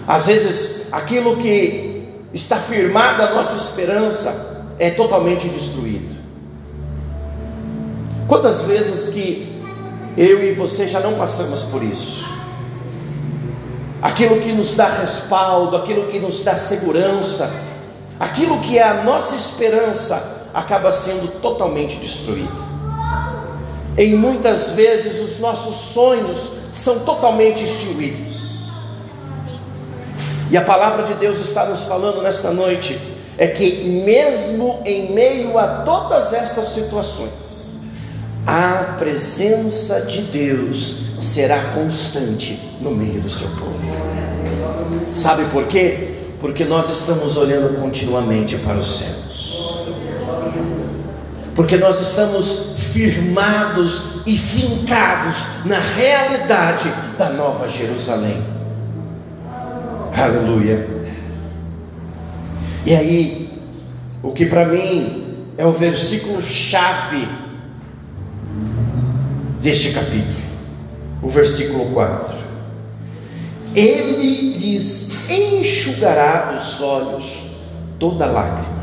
Às 0.07 0.27
vezes 0.27 0.93
aquilo 0.93 1.37
que 1.37 2.09
está 2.33 2.57
firmado 2.57 3.23
a 3.23 3.35
nossa 3.35 3.55
esperança 3.55 4.67
é 4.79 4.91
totalmente 4.91 5.49
destruído. 5.49 6.19
Quantas 8.27 8.63
vezes 8.63 9.09
que 9.09 9.51
eu 10.17 10.45
e 10.45 10.53
você 10.53 10.87
já 10.87 11.01
não 11.01 11.15
passamos 11.15 11.63
por 11.65 11.83
isso. 11.83 12.29
Aquilo 14.03 14.41
que 14.41 14.53
nos 14.53 14.75
dá 14.75 14.89
respaldo, 14.89 15.77
aquilo 15.77 16.07
que 16.09 16.19
nos 16.19 16.43
dá 16.43 16.57
segurança, 16.57 17.51
aquilo 18.19 18.59
que 18.61 18.79
é 18.79 18.83
a 18.83 19.03
nossa 19.05 19.35
esperança, 19.35 20.49
acaba 20.53 20.91
sendo 20.91 21.41
totalmente 21.41 21.97
destruído. 21.97 22.71
Em 23.97 24.17
muitas 24.17 24.71
vezes 24.71 25.21
os 25.21 25.39
nossos 25.39 25.77
sonhos 25.77 26.53
são 26.73 27.01
totalmente 27.01 27.65
extinguidos. 27.65 28.60
E 30.51 30.57
a 30.57 30.63
palavra 30.63 31.05
de 31.05 31.15
Deus 31.15 31.39
está 31.39 31.65
nos 31.65 31.85
falando 31.85 32.21
nesta 32.21 32.51
noite 32.51 32.99
é 33.39 33.47
que 33.47 33.85
mesmo 34.05 34.81
em 34.85 35.13
meio 35.13 35.57
a 35.57 35.83
todas 35.83 36.33
estas 36.33 36.69
situações, 36.69 37.79
a 38.47 38.97
presença 38.99 40.03
de 40.03 40.23
Deus 40.23 41.13
será 41.21 41.73
constante 41.75 42.61
no 42.81 42.91
meio 42.91 43.21
do 43.21 43.31
seu 43.31 43.49
povo. 43.51 43.79
Sabe 45.15 45.45
por 45.53 45.67
quê? 45.67 46.17
Porque 46.41 46.65
nós 46.65 46.89
estamos 46.91 47.37
olhando 47.37 47.81
continuamente 47.81 48.57
para 48.57 48.79
os 48.79 48.99
céus. 48.99 49.81
Porque 51.55 51.77
nós 51.77 52.01
estamos 52.01 52.75
firmados 52.93 54.23
e 54.27 54.37
fincados 54.37 55.47
na 55.65 55.79
realidade 55.79 56.93
da 57.17 57.31
nova 57.31 57.69
Jerusalém. 57.69 58.60
Aleluia. 60.17 60.87
E 62.85 62.95
aí, 62.95 63.51
o 64.23 64.33
que 64.33 64.47
para 64.47 64.65
mim 64.67 65.45
é 65.57 65.65
o 65.65 65.73
versículo 65.73 66.43
chave 66.43 67.29
deste 69.61 69.91
capítulo. 69.93 70.41
o 71.23 71.29
versículo 71.29 71.87
4. 71.93 72.35
Ele 73.75 74.59
lhes 74.59 75.11
enxugará 75.29 76.53
dos 76.53 76.81
olhos 76.81 77.39
toda 77.99 78.27
lágrima, 78.27 78.81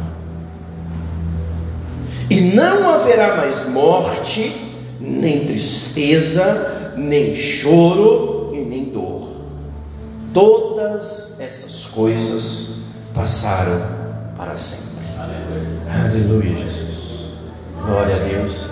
e 2.29 2.39
não 2.41 2.89
haverá 2.89 3.37
mais 3.37 3.67
morte, 3.67 4.55
nem 4.99 5.45
tristeza, 5.45 6.93
nem 6.95 7.35
choro. 7.35 8.36
Todas 10.37 11.39
essas 11.39 11.85
coisas 11.85 12.81
passaram 13.11 13.81
para 14.37 14.55
sempre. 14.55 15.03
Aleluia, 15.17 16.51
Aleluia 16.51 16.57
Jesus. 16.57 17.29
Glória 17.83 18.17
a 18.17 18.19
Deus. 18.19 18.69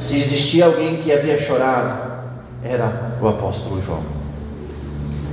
Se 0.00 0.18
existia 0.18 0.66
alguém 0.66 0.98
que 0.98 1.10
havia 1.10 1.38
chorado, 1.38 1.96
era 2.62 3.16
o 3.22 3.26
apóstolo 3.26 3.80
João. 3.80 4.02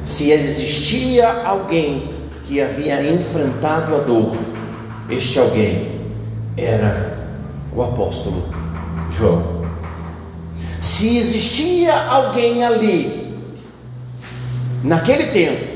Se 0.05 0.31
existia 0.31 1.29
alguém 1.43 2.13
que 2.43 2.61
havia 2.61 3.11
enfrentado 3.11 3.95
a 3.95 3.99
dor, 3.99 4.33
este 5.09 5.38
alguém 5.39 5.99
era 6.55 7.17
o 7.75 7.83
apóstolo 7.83 8.45
João. 9.11 9.65
Se 10.79 11.17
existia 11.17 12.01
alguém 12.07 12.63
ali, 12.63 13.24
naquele 14.86 15.28
tempo, 15.28 15.76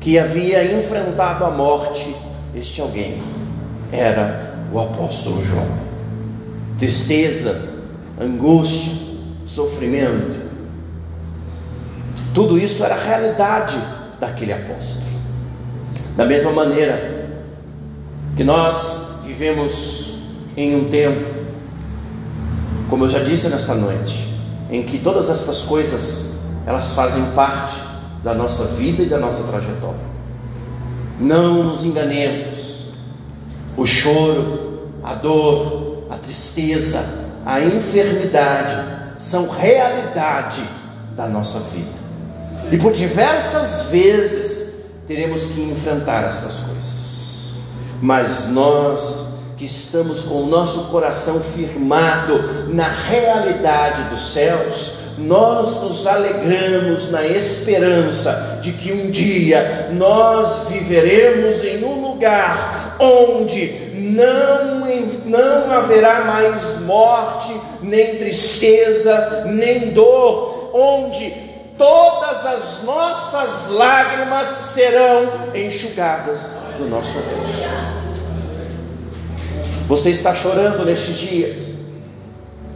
que 0.00 0.18
havia 0.18 0.76
enfrentado 0.76 1.44
a 1.44 1.50
morte, 1.50 2.14
este 2.54 2.80
alguém 2.80 3.22
era 3.92 4.54
o 4.72 4.80
apóstolo 4.80 5.44
João. 5.44 5.68
Tristeza, 6.78 7.70
angústia, 8.20 8.92
sofrimento, 9.46 10.36
tudo 12.34 12.58
isso 12.58 12.82
era 12.84 12.94
a 12.94 12.98
realidade 12.98 13.78
daquele 14.18 14.52
apóstolo. 14.52 15.06
Da 16.16 16.26
mesma 16.26 16.50
maneira 16.50 17.28
que 18.36 18.42
nós 18.42 19.20
vivemos 19.24 20.14
em 20.56 20.74
um 20.74 20.88
tempo, 20.88 21.28
como 22.88 23.04
eu 23.04 23.08
já 23.08 23.20
disse 23.20 23.48
nesta 23.48 23.74
noite, 23.74 24.28
em 24.68 24.82
que 24.82 24.98
todas 24.98 25.30
estas 25.30 25.62
coisas 25.62 26.40
elas 26.66 26.92
fazem 26.92 27.22
parte 27.34 27.89
da 28.22 28.34
nossa 28.34 28.64
vida 28.64 29.02
e 29.02 29.06
da 29.06 29.18
nossa 29.18 29.42
trajetória. 29.44 30.10
Não 31.18 31.64
nos 31.64 31.84
enganemos. 31.84 32.94
O 33.76 33.86
choro, 33.86 34.90
a 35.02 35.14
dor, 35.14 36.04
a 36.10 36.16
tristeza, 36.16 37.02
a 37.46 37.60
enfermidade 37.60 39.00
são 39.16 39.48
realidade 39.48 40.62
da 41.16 41.26
nossa 41.26 41.58
vida. 41.60 41.98
E 42.70 42.76
por 42.76 42.92
diversas 42.92 43.84
vezes 43.90 44.84
teremos 45.06 45.44
que 45.44 45.60
enfrentar 45.62 46.24
estas 46.24 46.58
coisas. 46.60 47.54
Mas 48.00 48.48
nós 48.48 49.30
que 49.56 49.64
estamos 49.66 50.22
com 50.22 50.42
o 50.42 50.46
nosso 50.46 50.84
coração 50.84 51.38
firmado 51.38 52.72
na 52.72 52.88
realidade 52.88 54.02
dos 54.04 54.32
céus, 54.32 54.92
nós 55.20 55.82
nos 55.82 56.06
alegramos 56.06 57.10
na 57.10 57.26
esperança 57.26 58.58
de 58.60 58.72
que 58.72 58.92
um 58.92 59.10
dia 59.10 59.90
nós 59.92 60.68
viveremos 60.68 61.62
em 61.64 61.84
um 61.84 62.00
lugar 62.00 62.96
onde 62.98 63.90
não, 63.94 64.86
não 65.26 65.70
haverá 65.70 66.24
mais 66.24 66.80
morte, 66.80 67.54
nem 67.82 68.16
tristeza, 68.16 69.44
nem 69.46 69.90
dor, 69.90 70.70
onde 70.74 71.30
todas 71.76 72.44
as 72.44 72.82
nossas 72.82 73.70
lágrimas 73.70 74.48
serão 74.48 75.54
enxugadas 75.54 76.54
do 76.76 76.86
nosso 76.86 77.18
rosto. 77.18 78.00
Você 79.88 80.10
está 80.10 80.34
chorando 80.34 80.84
nestes 80.84 81.18
dias? 81.18 81.74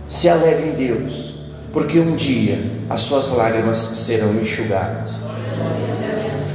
Se 0.09 0.29
alegre 0.29 0.69
em 0.69 0.73
Deus, 0.73 1.35
porque 1.75 1.99
um 1.99 2.15
dia 2.15 2.59
as 2.89 3.01
suas 3.01 3.31
lágrimas 3.31 3.77
serão 3.77 4.33
enxugadas. 4.37 5.21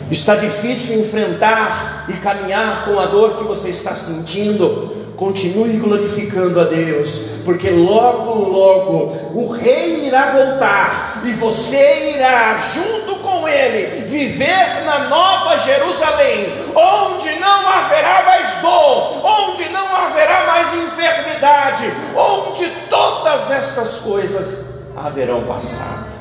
Está 0.10 0.36
difícil 0.36 1.00
enfrentar 1.00 2.06
e 2.08 2.14
caminhar 2.14 2.86
com 2.86 2.98
a 2.98 3.06
dor 3.06 3.38
que 3.38 3.44
você 3.44 3.70
está 3.70 3.96
sentindo. 3.96 4.98
Continue 5.18 5.76
glorificando 5.76 6.62
a 6.62 6.64
Deus, 6.64 7.20
porque 7.44 7.70
logo, 7.70 8.50
logo 8.50 9.18
o 9.34 9.52
Rei 9.52 10.08
irá 10.08 10.32
voltar 10.32 11.22
e 11.26 11.34
você 11.34 12.16
irá, 12.16 12.58
junto 12.74 13.18
com 13.18 13.46
ele, 13.46 14.06
viver 14.08 14.86
na 14.86 15.10
Nova 15.10 15.58
Jerusalém, 15.58 16.48
onde 16.74 17.38
não 17.38 17.68
haverá 17.68 18.24
mais 18.26 18.62
dor, 18.62 19.26
onde 19.26 19.68
não 19.68 19.94
haverá 19.94 20.46
mais 20.48 20.74
enfermidade, 20.74 21.92
onde 22.16 22.72
todas 22.90 23.52
essas 23.52 23.98
coisas 23.98 24.69
haverão 24.96 25.44
passado. 25.44 26.18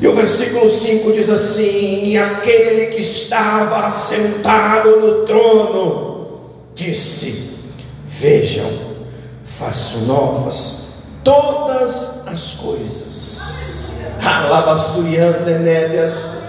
E 0.00 0.08
o 0.08 0.14
versículo 0.14 0.68
5 0.68 1.12
diz 1.12 1.30
assim: 1.30 2.06
E 2.06 2.18
aquele 2.18 2.86
que 2.86 3.00
estava 3.00 3.88
sentado 3.90 4.96
no 4.96 5.24
trono 5.24 6.40
disse: 6.74 7.52
Vejam, 8.04 8.68
faço 9.44 9.98
novas 10.06 10.82
todas 11.22 12.26
as 12.26 12.54
coisas. 12.54 13.92
Alabaçuiandenévias. 14.24 16.41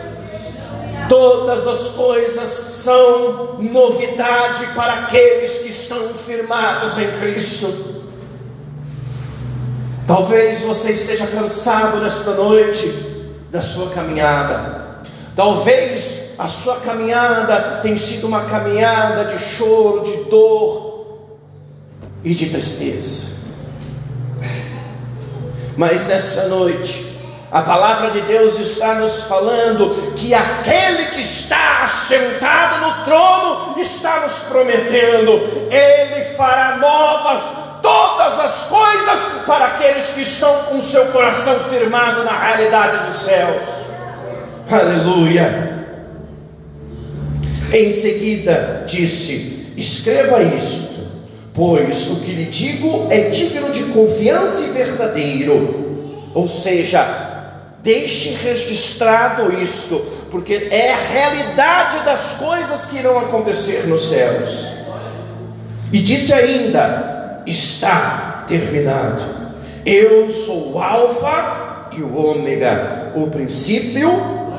Todas 1.10 1.68
as 1.68 1.88
coisas 1.89 2.50
são 2.50 3.58
novidade 3.60 4.68
para 4.76 5.06
aqueles 5.06 5.60
que 5.60 5.70
estão 5.70 6.13
firmados 6.13 6.98
em 6.98 7.12
Cristo. 7.20 7.94
Talvez 10.06 10.62
você 10.62 10.92
esteja 10.92 11.28
cansado 11.28 12.00
nesta 12.00 12.32
noite 12.32 12.88
da 13.50 13.62
sua 13.62 13.89
caminhada. 13.89 15.02
Talvez 15.36 16.34
a 16.38 16.48
sua 16.48 16.78
caminhada 16.78 17.80
tenha 17.82 17.98
sido 17.98 18.28
uma 18.28 18.46
caminhada 18.46 19.26
de 19.26 19.39
choro, 19.39 20.04
de 20.04 20.30
dor 20.30 21.30
e 22.24 22.34
de 22.34 22.50
tristeza. 22.50 23.34
Mas 25.76 26.08
nessa 26.08 26.48
noite, 26.48 27.12
a 27.54 27.62
palavra 27.62 28.10
de 28.10 28.22
Deus 28.22 28.58
está 28.58 28.96
nos 28.96 29.22
falando 29.22 30.12
que 30.16 30.34
aquele 30.34 31.06
que 31.12 31.22
está 31.22 31.84
assentado 31.84 32.82
no 32.82 33.04
trono 33.04 33.76
está 33.80 34.22
nos 34.22 34.34
prometendo, 34.50 35.34
ele 35.72 36.24
fará 36.36 36.78
novas 36.78 37.44
todas 37.80 38.39
as 38.39 38.63
coisas 38.63 39.20
para 39.46 39.66
aqueles 39.66 40.06
que 40.08 40.22
estão 40.22 40.63
com 40.63 40.82
seu 40.82 41.06
coração 41.08 41.60
firmado 41.70 42.24
na 42.24 42.32
realidade 42.32 43.06
dos 43.06 43.22
céus. 43.22 43.70
Aleluia. 44.72 45.86
Em 47.72 47.92
seguida 47.92 48.84
disse: 48.88 49.72
Escreva 49.78 50.42
isto, 50.42 51.08
pois 51.54 52.10
o 52.10 52.16
que 52.22 52.32
lhe 52.32 52.46
digo 52.46 53.10
é 53.12 53.30
digno 53.30 53.70
de 53.70 53.84
confiança 53.86 54.62
e 54.62 54.72
verdadeiro. 54.72 55.84
Ou 56.34 56.48
seja, 56.48 57.33
deixe 57.84 58.30
registrado 58.30 59.54
isto, 59.62 60.00
porque 60.32 60.69
é 60.72 60.93
a 60.93 60.98
realidade 60.98 62.06
das 62.06 62.34
coisas 62.36 62.86
que 62.86 62.98
irão 62.98 63.19
acontecer 63.19 63.86
nos 63.86 64.10
céus. 64.10 64.72
E 65.91 66.00
disse 66.00 66.34
ainda: 66.34 67.43
está 67.46 68.46
terminado. 68.48 69.43
Eu 69.86 70.32
sou 70.32 70.74
o 70.74 70.80
Alfa 70.80 71.89
e 71.91 72.01
o 72.01 72.16
Ômega, 72.16 73.12
o 73.16 73.28
princípio 73.28 74.10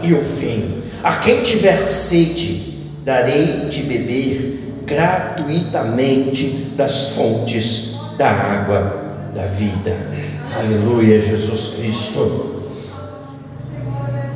e 0.02 0.12
o 0.12 0.22
fim. 0.22 0.84
A 1.02 1.16
quem 1.16 1.42
tiver 1.42 1.86
sede, 1.86 2.78
darei 3.04 3.66
de 3.68 3.82
beber 3.82 4.82
gratuitamente 4.84 6.72
das 6.76 7.10
fontes 7.10 7.94
da 8.18 8.30
água 8.30 9.02
da 9.34 9.46
vida. 9.46 9.96
Aleluia, 10.56 11.20
Jesus 11.20 11.74
Cristo. 11.74 12.53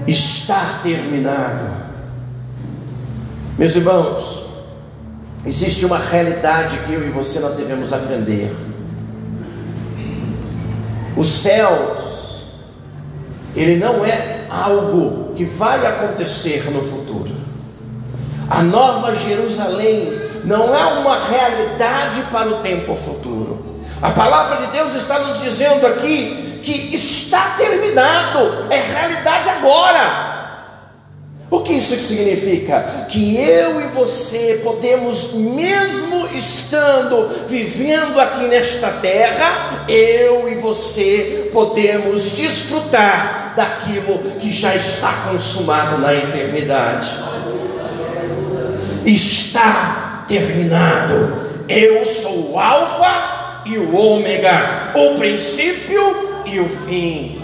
Está 0.08 0.80
terminado. 0.82 1.88
Meus 3.58 3.74
irmãos, 3.74 4.48
Existe 5.48 5.86
uma 5.86 5.98
realidade 5.98 6.76
que 6.78 6.92
eu 6.92 7.06
e 7.06 7.10
você 7.10 7.38
nós 7.38 7.54
devemos 7.54 7.92
aprender. 7.92 8.54
Os 11.16 11.26
céus, 11.26 12.42
ele 13.54 13.76
não 13.76 14.04
é 14.04 14.46
algo 14.50 15.32
que 15.34 15.44
vai 15.44 15.86
acontecer 15.86 16.70
no 16.70 16.82
futuro. 16.82 17.32
A 18.50 18.62
nova 18.62 19.14
Jerusalém 19.14 20.12
não 20.44 20.74
é 20.74 20.84
uma 21.00 21.28
realidade 21.28 22.20
para 22.32 22.48
o 22.48 22.58
tempo 22.60 22.94
futuro. 22.94 23.67
A 24.00 24.10
palavra 24.10 24.66
de 24.66 24.72
Deus 24.72 24.94
está 24.94 25.18
nos 25.18 25.40
dizendo 25.40 25.84
aqui 25.84 26.60
que 26.62 26.94
está 26.94 27.56
terminado, 27.56 28.66
é 28.70 28.78
realidade 28.78 29.48
agora. 29.48 30.28
O 31.50 31.60
que 31.60 31.72
isso 31.72 31.98
significa? 31.98 33.06
Que 33.08 33.38
eu 33.38 33.80
e 33.80 33.84
você 33.88 34.60
podemos, 34.62 35.32
mesmo 35.32 36.28
estando 36.32 37.46
vivendo 37.46 38.20
aqui 38.20 38.44
nesta 38.44 38.88
terra, 38.90 39.84
eu 39.88 40.48
e 40.48 40.56
você 40.56 41.48
podemos 41.52 42.30
desfrutar 42.30 43.54
daquilo 43.56 44.18
que 44.38 44.52
já 44.52 44.76
está 44.76 45.24
consumado 45.28 45.98
na 45.98 46.14
eternidade. 46.14 47.08
Está 49.04 50.24
terminado. 50.28 51.48
Eu 51.66 52.06
sou 52.06 52.52
o 52.52 52.58
Alfa 52.58 53.37
e 53.68 53.76
o 53.76 53.94
Ômega, 53.94 54.92
o 54.94 55.18
princípio 55.18 56.42
e 56.46 56.58
o 56.58 56.68
fim. 56.68 57.42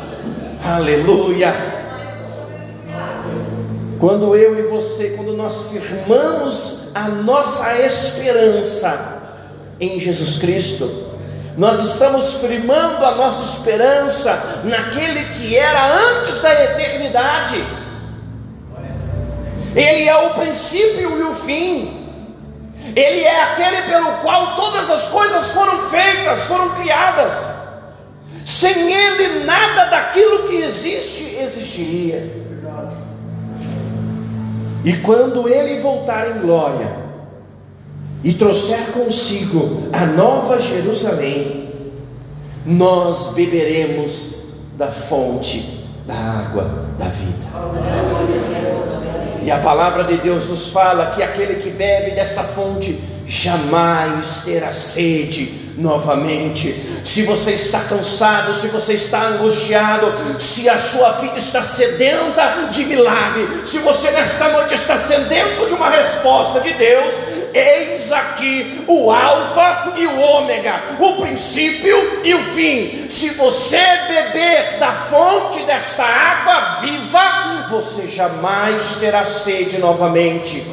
Aleluia. 0.65 1.55
Quando 4.01 4.35
eu 4.35 4.59
e 4.59 4.63
você, 4.63 5.11
quando 5.11 5.35
nós 5.35 5.67
firmamos 5.71 6.89
a 6.95 7.09
nossa 7.09 7.79
esperança 7.81 9.23
em 9.79 10.01
Jesus 10.01 10.37
Cristo, 10.37 11.13
nós 11.59 11.79
estamos 11.79 12.33
firmando 12.35 13.05
a 13.05 13.15
nossa 13.15 13.45
esperança 13.45 14.63
naquele 14.65 15.25
que 15.27 15.57
era 15.57 15.95
antes 16.19 16.41
da 16.41 16.65
eternidade. 16.65 17.63
Ele 19.77 20.09
é 20.09 20.17
o 20.17 20.31
princípio 20.31 21.19
e 21.19 21.23
o 21.23 21.35
fim. 21.35 22.04
Ele 22.97 23.21
é 23.21 23.43
aquele 23.43 23.83
pelo 23.83 24.13
qual 24.19 24.55
todas 24.55 24.89
as 24.89 25.09
coisas 25.09 25.51
foram 25.51 25.81
feitas, 25.89 26.45
foram 26.45 26.71
criadas. 26.71 27.55
Sem 28.45 28.93
ele 28.93 29.45
nada 29.45 29.87
daquilo 29.87 30.45
que 30.45 30.57
existe 30.57 31.37
existiria. 31.37 32.45
E 34.85 34.93
quando 34.99 35.49
ele 35.49 35.81
voltar 35.81 36.31
em 36.31 36.41
glória 36.41 37.05
e 38.23 38.33
trouxer 38.35 38.93
consigo 38.93 39.89
a 39.93 40.05
nova 40.05 40.61
Jerusalém, 40.61 41.73
nós 42.67 43.29
beberemos 43.35 44.35
da 44.77 44.91
fonte 44.91 45.85
da 46.07 46.15
água 46.15 46.87
da 46.99 47.07
vida. 47.07 48.54
E 49.45 49.51
a 49.51 49.59
palavra 49.59 50.05
de 50.05 50.17
Deus 50.17 50.49
nos 50.49 50.71
fala 50.71 51.11
que 51.11 51.23
aquele 51.23 51.57
que 51.57 51.69
bebe 51.69 52.13
desta 52.13 52.43
fonte 52.43 52.99
jamais 53.27 54.39
terá 54.43 54.73
sede 54.73 55.75
novamente. 55.77 56.75
Se 57.05 57.25
você 57.25 57.53
está 57.53 57.81
cansado, 57.81 58.55
se 58.55 58.69
você 58.69 58.95
está 58.95 59.21
angustiado, 59.27 60.41
se 60.41 60.67
a 60.67 60.79
sua 60.79 61.13
vida 61.13 61.37
está 61.37 61.63
sedenta 61.63 62.69
de 62.71 62.87
milagre, 62.87 63.67
se 63.67 63.77
você 63.81 64.11
nesta 64.13 64.49
noite 64.49 64.73
está 64.75 64.99
sedento 65.01 65.67
de 65.67 65.75
uma 65.75 65.91
resposta 65.91 66.61
de 66.61 66.73
Deus, 66.73 67.13
eis 67.55 68.11
aqui 68.11 68.85
o 68.89 69.11
Alfa 69.11 69.93
e 69.97 70.07
o 70.07 70.21
Ômega, 70.21 70.83
o 70.99 71.13
princípio 71.23 72.21
e 72.25 72.35
o 72.35 72.45
fim. 72.53 73.07
Se 73.09 73.31
você 73.31 73.81
beber 74.09 74.79
da 74.79 74.93
fonte 74.93 75.63
desta 75.63 76.05
água 76.05 76.81
viva, 76.81 77.67
você 77.71 78.09
jamais 78.09 78.93
terá 78.95 79.25
sede 79.25 79.79
novamente. 79.79 80.67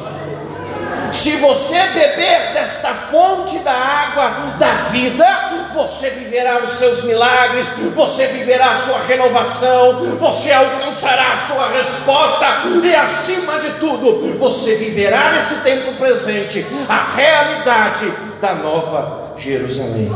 Se 1.12 1.36
você 1.36 1.80
beber 1.88 2.52
desta 2.54 2.94
fonte 2.94 3.58
da 3.58 3.72
água 3.72 4.56
da 4.58 4.72
vida, 4.90 5.61
você 5.74 6.10
viverá 6.10 6.62
os 6.62 6.72
seus 6.72 7.02
milagres, 7.04 7.66
você 7.94 8.26
viverá 8.28 8.72
a 8.72 8.76
sua 8.76 9.00
renovação, 9.00 10.16
você 10.18 10.50
alcançará 10.50 11.32
a 11.32 11.36
sua 11.36 11.68
resposta 11.70 12.46
e, 12.82 12.94
acima 12.94 13.58
de 13.58 13.70
tudo, 13.80 14.38
você 14.38 14.76
viverá 14.76 15.32
nesse 15.32 15.54
tempo 15.62 15.94
presente 15.94 16.64
a 16.88 17.14
realidade 17.14 18.12
da 18.40 18.54
nova 18.54 19.34
Jerusalém. 19.36 20.10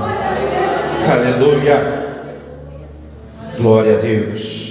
Aleluia. 1.11 2.07
Glória 3.57 3.97
a 3.97 4.01
Deus. 4.01 4.67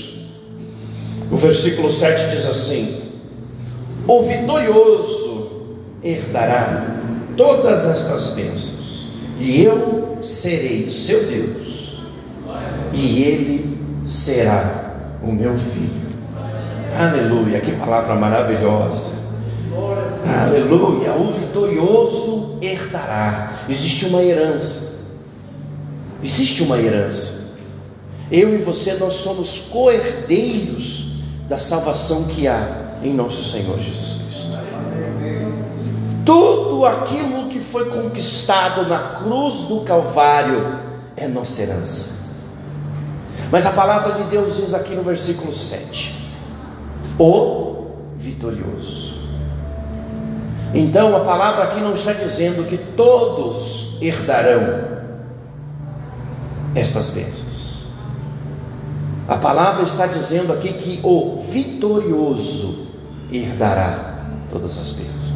O 1.32 1.36
versículo 1.36 1.92
7 1.92 2.30
diz 2.30 2.46
assim: 2.46 3.02
O 4.08 4.24
vitorioso 4.24 5.76
herdará 6.04 6.96
todas 7.36 7.84
estas 7.86 8.28
bênçãos, 8.36 8.95
e 9.38 9.64
eu 9.64 10.18
serei 10.22 10.90
seu 10.90 11.26
Deus, 11.26 12.00
e 12.94 13.24
ele 13.24 13.78
será 14.06 15.18
o 15.22 15.32
meu 15.32 15.58
filho. 15.58 16.06
Aleluia, 16.98 17.60
que 17.60 17.72
palavra 17.74 18.16
maravilhosa. 18.16 19.26
Aleluia, 20.46 21.14
o 21.14 21.32
vitorioso 21.32 22.58
herdará. 22.62 23.66
Existe 23.68 24.06
uma 24.06 24.24
herança. 24.24 24.96
Existe 26.24 26.64
uma 26.64 26.80
herança. 26.80 27.56
Eu 28.32 28.56
e 28.56 28.58
você 28.58 28.94
nós 28.94 29.14
somos 29.14 29.60
co-herdeiros 29.70 31.18
da 31.50 31.58
salvação 31.58 32.24
que 32.24 32.48
há 32.48 32.96
em 33.04 33.14
nosso 33.14 33.44
Senhor 33.44 33.78
Jesus 33.78 34.14
Cristo 34.14 34.26
tudo 36.26 36.65
aquilo 36.84 37.48
que 37.48 37.60
foi 37.60 37.86
conquistado 37.92 38.88
na 38.88 39.20
cruz 39.20 39.66
do 39.66 39.82
Calvário 39.82 40.80
é 41.16 41.28
nossa 41.28 41.62
herança. 41.62 42.26
Mas 43.52 43.66
a 43.68 43.72
palavra 43.72 44.14
de 44.14 44.24
Deus 44.24 44.58
diz 44.58 44.74
aqui 44.74 44.96
no 44.96 45.04
versículo 45.04 45.54
7: 45.54 46.32
O 47.20 47.86
vitorioso. 48.18 49.14
Então 50.74 51.16
a 51.16 51.20
palavra 51.20 51.66
aqui 51.66 51.80
não 51.80 51.94
está 51.94 52.12
dizendo 52.12 52.68
que 52.68 52.78
todos 52.78 53.98
herdarão 54.02 54.96
estas 56.74 57.12
bênçãos. 57.12 57.86
A 59.28 59.38
palavra 59.38 59.84
está 59.84 60.06
dizendo 60.06 60.52
aqui 60.54 60.74
que 60.74 61.00
o 61.04 61.38
vitorioso 61.38 62.88
herdará 63.32 64.26
todas 64.50 64.78
as 64.78 64.92
bênçãos. 64.92 65.35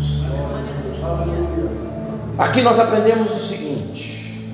Aqui 2.38 2.62
nós 2.62 2.80
aprendemos 2.80 3.34
o 3.34 3.40
seguinte: 3.40 4.50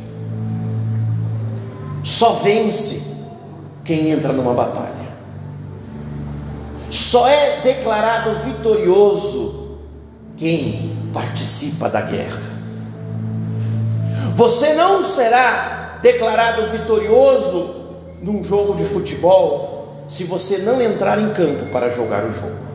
só 2.04 2.34
vence 2.34 3.16
quem 3.84 4.10
entra 4.10 4.34
numa 4.34 4.54
batalha, 4.54 4.90
só 6.90 7.28
é 7.28 7.62
declarado 7.62 8.36
vitorioso 8.40 9.78
quem 10.36 11.10
participa 11.14 11.90
da 11.90 12.02
guerra. 12.02 12.56
Você 14.36 14.74
não 14.74 15.02
será 15.02 16.00
declarado 16.02 16.68
vitorioso 16.70 17.76
num 18.22 18.44
jogo 18.44 18.76
de 18.76 18.84
futebol 18.84 20.06
se 20.08 20.24
você 20.24 20.58
não 20.58 20.82
entrar 20.82 21.20
em 21.20 21.34
campo 21.34 21.66
para 21.72 21.90
jogar 21.90 22.26
o 22.26 22.32
jogo. 22.32 22.75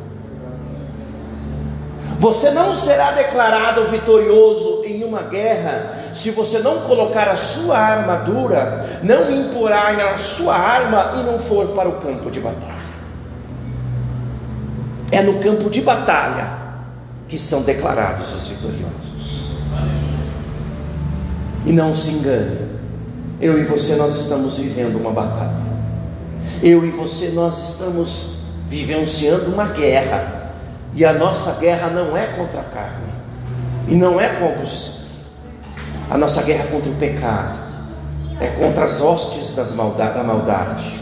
Você 2.20 2.50
não 2.50 2.74
será 2.74 3.12
declarado 3.12 3.86
vitorioso 3.86 4.82
em 4.84 5.02
uma 5.02 5.22
guerra 5.22 6.10
se 6.12 6.30
você 6.30 6.58
não 6.58 6.80
colocar 6.80 7.26
a 7.28 7.34
sua 7.34 7.78
armadura, 7.78 9.00
não 9.02 9.30
imporar 9.30 9.98
a 9.98 10.18
sua 10.18 10.54
arma 10.54 11.14
e 11.18 11.22
não 11.22 11.38
for 11.38 11.68
para 11.68 11.88
o 11.88 11.92
campo 11.92 12.30
de 12.30 12.38
batalha. 12.38 12.74
É 15.10 15.22
no 15.22 15.38
campo 15.38 15.70
de 15.70 15.80
batalha 15.80 16.58
que 17.26 17.38
são 17.38 17.62
declarados 17.62 18.34
os 18.34 18.48
vitoriosos. 18.48 19.52
E 21.64 21.72
não 21.72 21.94
se 21.94 22.10
engane, 22.10 22.68
eu 23.40 23.58
e 23.58 23.64
você 23.64 23.94
nós 23.94 24.14
estamos 24.14 24.58
vivendo 24.58 24.96
uma 24.96 25.10
batalha. 25.10 25.70
Eu 26.62 26.84
e 26.84 26.90
você 26.90 27.28
nós 27.28 27.70
estamos 27.70 28.42
vivenciando 28.68 29.50
uma 29.50 29.68
guerra 29.68 30.39
e 30.94 31.04
a 31.04 31.12
nossa 31.12 31.52
guerra 31.52 31.88
não 31.88 32.16
é 32.16 32.26
contra 32.26 32.60
a 32.60 32.64
carne, 32.64 33.12
e 33.88 33.94
não 33.94 34.20
é 34.20 34.28
contra 34.28 34.64
os. 34.64 35.06
A 36.10 36.18
nossa 36.18 36.42
guerra 36.42 36.64
é 36.64 36.66
contra 36.66 36.90
o 36.90 36.94
pecado, 36.94 37.58
é 38.40 38.48
contra 38.48 38.84
as 38.84 39.00
hostes 39.00 39.54
das 39.54 39.72
maldade, 39.72 40.14
da 40.14 40.24
maldade, 40.24 40.92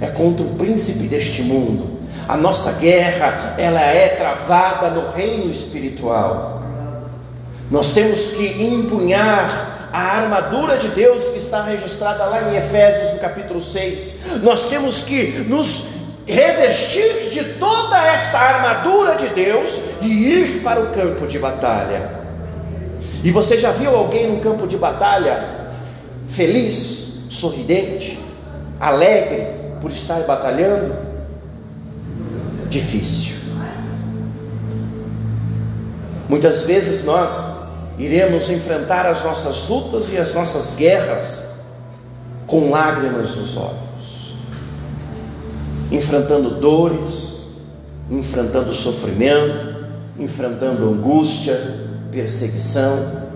é 0.00 0.06
contra 0.06 0.44
o 0.44 0.54
príncipe 0.54 1.08
deste 1.08 1.42
mundo. 1.42 2.00
A 2.28 2.36
nossa 2.36 2.72
guerra, 2.72 3.54
ela 3.58 3.80
é 3.80 4.08
travada 4.08 4.90
no 4.90 5.10
reino 5.12 5.50
espiritual. 5.50 6.62
Nós 7.70 7.92
temos 7.92 8.30
que 8.30 8.62
empunhar 8.62 9.88
a 9.92 10.16
armadura 10.16 10.76
de 10.76 10.88
Deus 10.88 11.30
que 11.30 11.38
está 11.38 11.62
registrada 11.62 12.24
lá 12.26 12.50
em 12.50 12.56
Efésios, 12.56 13.14
no 13.14 13.18
capítulo 13.18 13.62
6. 13.62 14.42
Nós 14.42 14.66
temos 14.66 15.02
que 15.02 15.44
nos 15.48 15.95
revestir 16.26 17.30
de 17.30 17.44
toda 17.54 18.04
esta 18.04 18.38
armadura 18.38 19.14
de 19.14 19.28
Deus 19.28 19.80
e 20.02 20.06
ir 20.06 20.62
para 20.62 20.80
o 20.80 20.90
campo 20.90 21.26
de 21.26 21.38
batalha. 21.38 22.10
E 23.22 23.30
você 23.30 23.56
já 23.56 23.72
viu 23.72 23.94
alguém 23.94 24.30
no 24.30 24.40
campo 24.40 24.66
de 24.66 24.76
batalha 24.76 25.42
feliz, 26.28 27.26
sorridente, 27.30 28.18
alegre 28.80 29.46
por 29.80 29.90
estar 29.90 30.20
batalhando? 30.22 30.94
Difícil. 32.68 33.36
Muitas 36.28 36.62
vezes 36.62 37.04
nós 37.04 37.56
iremos 37.98 38.50
enfrentar 38.50 39.06
as 39.06 39.22
nossas 39.22 39.68
lutas 39.68 40.12
e 40.12 40.18
as 40.18 40.32
nossas 40.34 40.74
guerras 40.74 41.42
com 42.46 42.70
lágrimas 42.70 43.34
nos 43.34 43.56
olhos, 43.56 43.85
enfrentando 45.90 46.60
dores, 46.60 47.62
enfrentando 48.10 48.72
sofrimento, 48.72 49.76
enfrentando 50.18 50.88
angústia, 50.88 51.58
perseguição. 52.10 53.26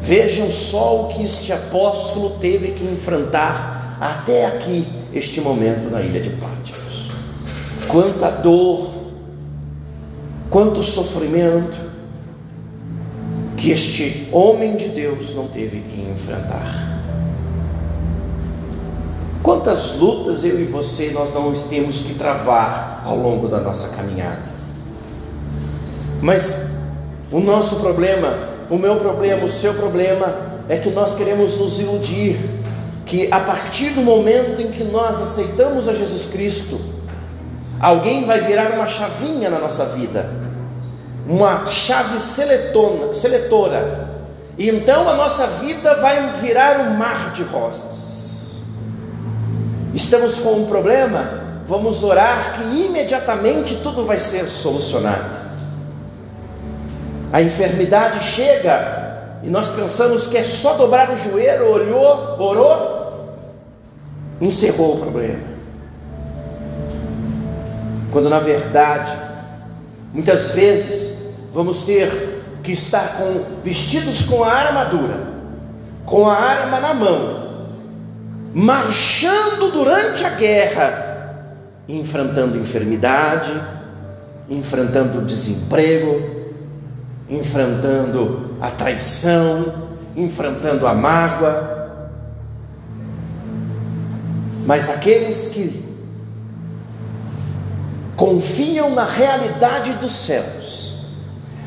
Vejam 0.00 0.50
só 0.50 1.02
o 1.04 1.08
que 1.08 1.22
este 1.24 1.52
apóstolo 1.52 2.38
teve 2.38 2.72
que 2.72 2.84
enfrentar 2.84 3.98
até 4.00 4.46
aqui, 4.46 4.86
este 5.12 5.40
momento 5.40 5.90
na 5.90 6.02
ilha 6.02 6.20
de 6.20 6.30
Pátimos. 6.30 7.10
Quanta 7.88 8.30
dor, 8.30 8.90
quanto 10.50 10.82
sofrimento 10.82 11.78
que 13.56 13.70
este 13.70 14.28
homem 14.32 14.76
de 14.76 14.88
Deus 14.88 15.34
não 15.34 15.48
teve 15.48 15.80
que 15.80 16.00
enfrentar. 16.00 16.85
Quantas 19.46 19.94
lutas 19.94 20.42
eu 20.42 20.60
e 20.60 20.64
você 20.64 21.10
nós 21.10 21.32
não 21.32 21.52
temos 21.52 22.00
que 22.00 22.14
travar 22.14 23.04
ao 23.06 23.16
longo 23.16 23.46
da 23.46 23.60
nossa 23.60 23.94
caminhada. 23.94 24.42
Mas 26.20 26.66
o 27.30 27.38
nosso 27.38 27.76
problema, 27.76 28.36
o 28.68 28.76
meu 28.76 28.96
problema, 28.96 29.44
o 29.44 29.48
seu 29.48 29.72
problema 29.74 30.34
é 30.68 30.78
que 30.78 30.90
nós 30.90 31.14
queremos 31.14 31.56
nos 31.56 31.78
iludir 31.78 32.40
que 33.04 33.32
a 33.32 33.38
partir 33.38 33.90
do 33.90 34.02
momento 34.02 34.60
em 34.60 34.72
que 34.72 34.82
nós 34.82 35.20
aceitamos 35.20 35.86
a 35.86 35.94
Jesus 35.94 36.26
Cristo, 36.26 36.80
alguém 37.78 38.24
vai 38.24 38.40
virar 38.40 38.72
uma 38.72 38.88
chavinha 38.88 39.48
na 39.48 39.60
nossa 39.60 39.84
vida, 39.84 40.28
uma 41.24 41.64
chave 41.66 42.18
seletona, 42.18 43.14
seletora, 43.14 44.10
e 44.58 44.68
então 44.68 45.08
a 45.08 45.14
nossa 45.14 45.46
vida 45.46 45.94
vai 46.00 46.32
virar 46.32 46.80
um 46.80 46.94
mar 46.94 47.30
de 47.30 47.44
rosas. 47.44 48.15
Estamos 49.96 50.38
com 50.38 50.52
um 50.52 50.66
problema, 50.66 51.40
vamos 51.66 52.04
orar 52.04 52.52
que 52.52 52.84
imediatamente 52.84 53.76
tudo 53.76 54.04
vai 54.04 54.18
ser 54.18 54.46
solucionado. 54.46 55.38
A 57.32 57.40
enfermidade 57.40 58.22
chega 58.22 59.40
e 59.42 59.48
nós 59.48 59.70
pensamos 59.70 60.26
que 60.26 60.36
é 60.36 60.42
só 60.42 60.74
dobrar 60.74 61.10
o 61.10 61.16
joelho, 61.16 61.70
olhou, 61.70 62.36
orou, 62.38 63.38
encerrou 64.38 64.96
o 64.96 65.00
problema. 65.00 65.40
Quando 68.12 68.28
na 68.28 68.38
verdade, 68.38 69.16
muitas 70.12 70.50
vezes 70.50 71.30
vamos 71.54 71.80
ter 71.80 72.42
que 72.62 72.72
estar 72.72 73.16
com 73.16 73.62
vestidos 73.64 74.24
com 74.24 74.44
a 74.44 74.52
armadura, 74.52 75.20
com 76.04 76.28
a 76.28 76.34
arma 76.34 76.80
na 76.80 76.92
mão, 76.92 77.45
marchando 78.58 79.70
durante 79.70 80.24
a 80.24 80.30
guerra, 80.30 81.44
enfrentando 81.86 82.56
enfermidade, 82.56 83.52
enfrentando 84.48 85.20
desemprego, 85.20 86.54
enfrentando 87.28 88.56
a 88.58 88.70
traição, 88.70 89.90
enfrentando 90.16 90.86
a 90.86 90.94
mágoa. 90.94 91.90
Mas 94.64 94.88
aqueles 94.88 95.48
que 95.48 95.84
confiam 98.16 98.94
na 98.94 99.04
realidade 99.04 99.92
dos 100.00 100.12
céus, 100.12 101.14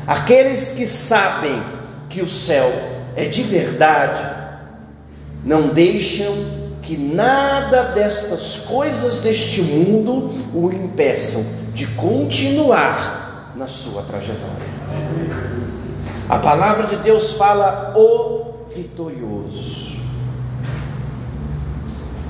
aqueles 0.08 0.70
que 0.70 0.84
sabem 0.84 1.62
que 2.08 2.20
o 2.20 2.28
céu 2.28 2.68
é 3.14 3.26
de 3.26 3.44
verdade, 3.44 4.20
não 5.44 5.68
deixam 5.68 6.59
que 6.82 6.96
nada 6.96 7.84
destas 7.92 8.56
coisas 8.56 9.20
deste 9.20 9.62
mundo 9.62 10.30
o 10.54 10.72
impeçam 10.72 11.44
de 11.72 11.86
continuar 11.86 13.52
na 13.54 13.66
sua 13.66 14.02
trajetória. 14.02 14.70
A 16.28 16.38
palavra 16.38 16.86
de 16.86 16.96
Deus 16.96 17.32
fala 17.32 17.92
o 17.96 18.66
vitorioso. 18.74 19.90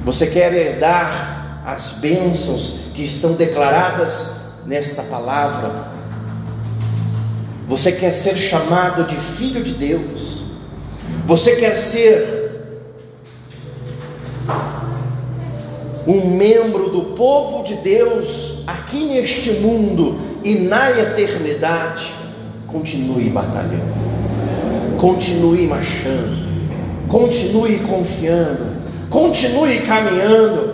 Você 0.05 0.26
quer 0.26 0.53
herdar 0.53 1.62
as 1.66 1.90
bênçãos 2.01 2.90
que 2.94 3.03
estão 3.03 3.34
declaradas 3.34 4.55
nesta 4.66 5.03
palavra? 5.03 5.88
Você 7.66 7.92
quer 7.92 8.12
ser 8.12 8.34
chamado 8.34 9.05
de 9.05 9.16
filho 9.16 9.62
de 9.62 9.74
Deus? 9.74 10.46
Você 11.26 11.57
quer 11.57 11.76
ser 11.76 12.39
um 16.11 16.30
membro 16.36 16.90
do 16.90 17.02
povo 17.14 17.62
de 17.62 17.74
Deus 17.76 18.64
aqui 18.66 19.04
neste 19.04 19.52
mundo 19.52 20.16
e 20.42 20.54
na 20.54 20.90
eternidade? 20.90 22.20
continue 22.70 23.28
batalhando, 23.30 23.82
continue 24.98 25.66
marchando, 25.66 26.36
continue 27.08 27.80
confiando, 27.80 28.66
continue 29.11 29.80
caminhando 29.80 30.70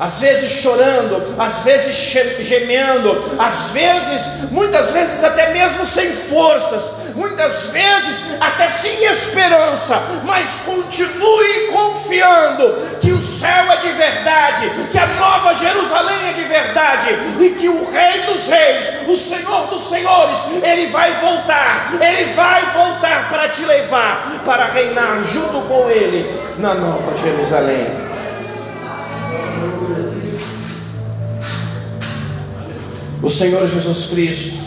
às 0.00 0.18
vezes 0.18 0.50
chorando, 0.50 1.34
às 1.38 1.58
vezes 1.62 1.94
gemendo, 2.40 3.22
às 3.38 3.70
vezes, 3.70 4.50
muitas 4.50 4.90
vezes 4.92 5.22
até 5.22 5.52
mesmo 5.52 5.84
sem 5.84 6.14
forças, 6.14 6.94
muitas 7.14 7.66
vezes 7.66 8.22
até 8.40 8.66
sem 8.68 9.04
esperança, 9.04 10.02
mas 10.24 10.48
continue 10.64 11.66
confiando 11.70 12.98
que 12.98 13.12
o 13.12 13.20
céu 13.20 13.70
é 13.70 13.76
de 13.76 13.92
verdade, 13.92 14.70
que 14.90 14.98
a 14.98 15.06
nova 15.06 15.54
Jerusalém 15.54 16.30
é 16.30 16.32
de 16.32 16.44
verdade 16.44 17.08
e 17.38 17.50
que 17.50 17.68
o 17.68 17.90
Rei 17.90 18.22
dos 18.22 18.46
Reis, 18.46 18.86
o 19.06 19.16
Senhor 19.18 19.66
dos 19.66 19.86
Senhores, 19.86 20.38
ele 20.64 20.86
vai 20.86 21.12
voltar, 21.20 21.92
ele 22.00 22.32
vai 22.32 22.64
voltar 22.72 23.28
para 23.28 23.50
te 23.50 23.62
levar 23.66 24.40
para 24.46 24.64
reinar 24.64 25.22
junto 25.24 25.60
com 25.68 25.90
ele 25.90 26.40
na 26.58 26.72
nova 26.72 27.14
Jerusalém. 27.16 28.09
O 33.22 33.28
Senhor 33.28 33.68
Jesus 33.68 34.06
Cristo, 34.06 34.58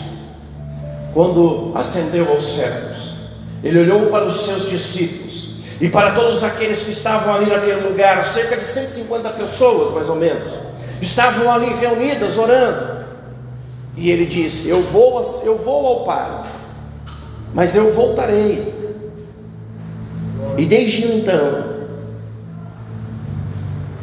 quando 1.12 1.72
ascendeu 1.74 2.28
aos 2.30 2.54
céus, 2.54 3.16
ele 3.64 3.80
olhou 3.80 4.06
para 4.06 4.26
os 4.26 4.44
seus 4.44 4.68
discípulos 4.68 5.54
e 5.80 5.88
para 5.88 6.12
todos 6.12 6.44
aqueles 6.44 6.84
que 6.84 6.90
estavam 6.90 7.34
ali 7.34 7.46
naquele 7.46 7.80
lugar, 7.86 8.24
cerca 8.24 8.56
de 8.56 8.64
150 8.64 9.30
pessoas 9.30 9.90
mais 9.90 10.08
ou 10.08 10.14
menos, 10.14 10.52
estavam 11.00 11.50
ali 11.50 11.74
reunidas 11.74 12.38
orando. 12.38 13.04
E 13.96 14.10
ele 14.10 14.24
disse: 14.24 14.68
Eu 14.68 14.82
vou, 14.82 15.20
eu 15.44 15.58
vou 15.58 15.86
ao 15.86 16.04
Pai, 16.04 16.42
mas 17.52 17.74
eu 17.74 17.92
voltarei. 17.92 18.72
E 20.56 20.64
desde 20.64 21.06
então 21.06 21.74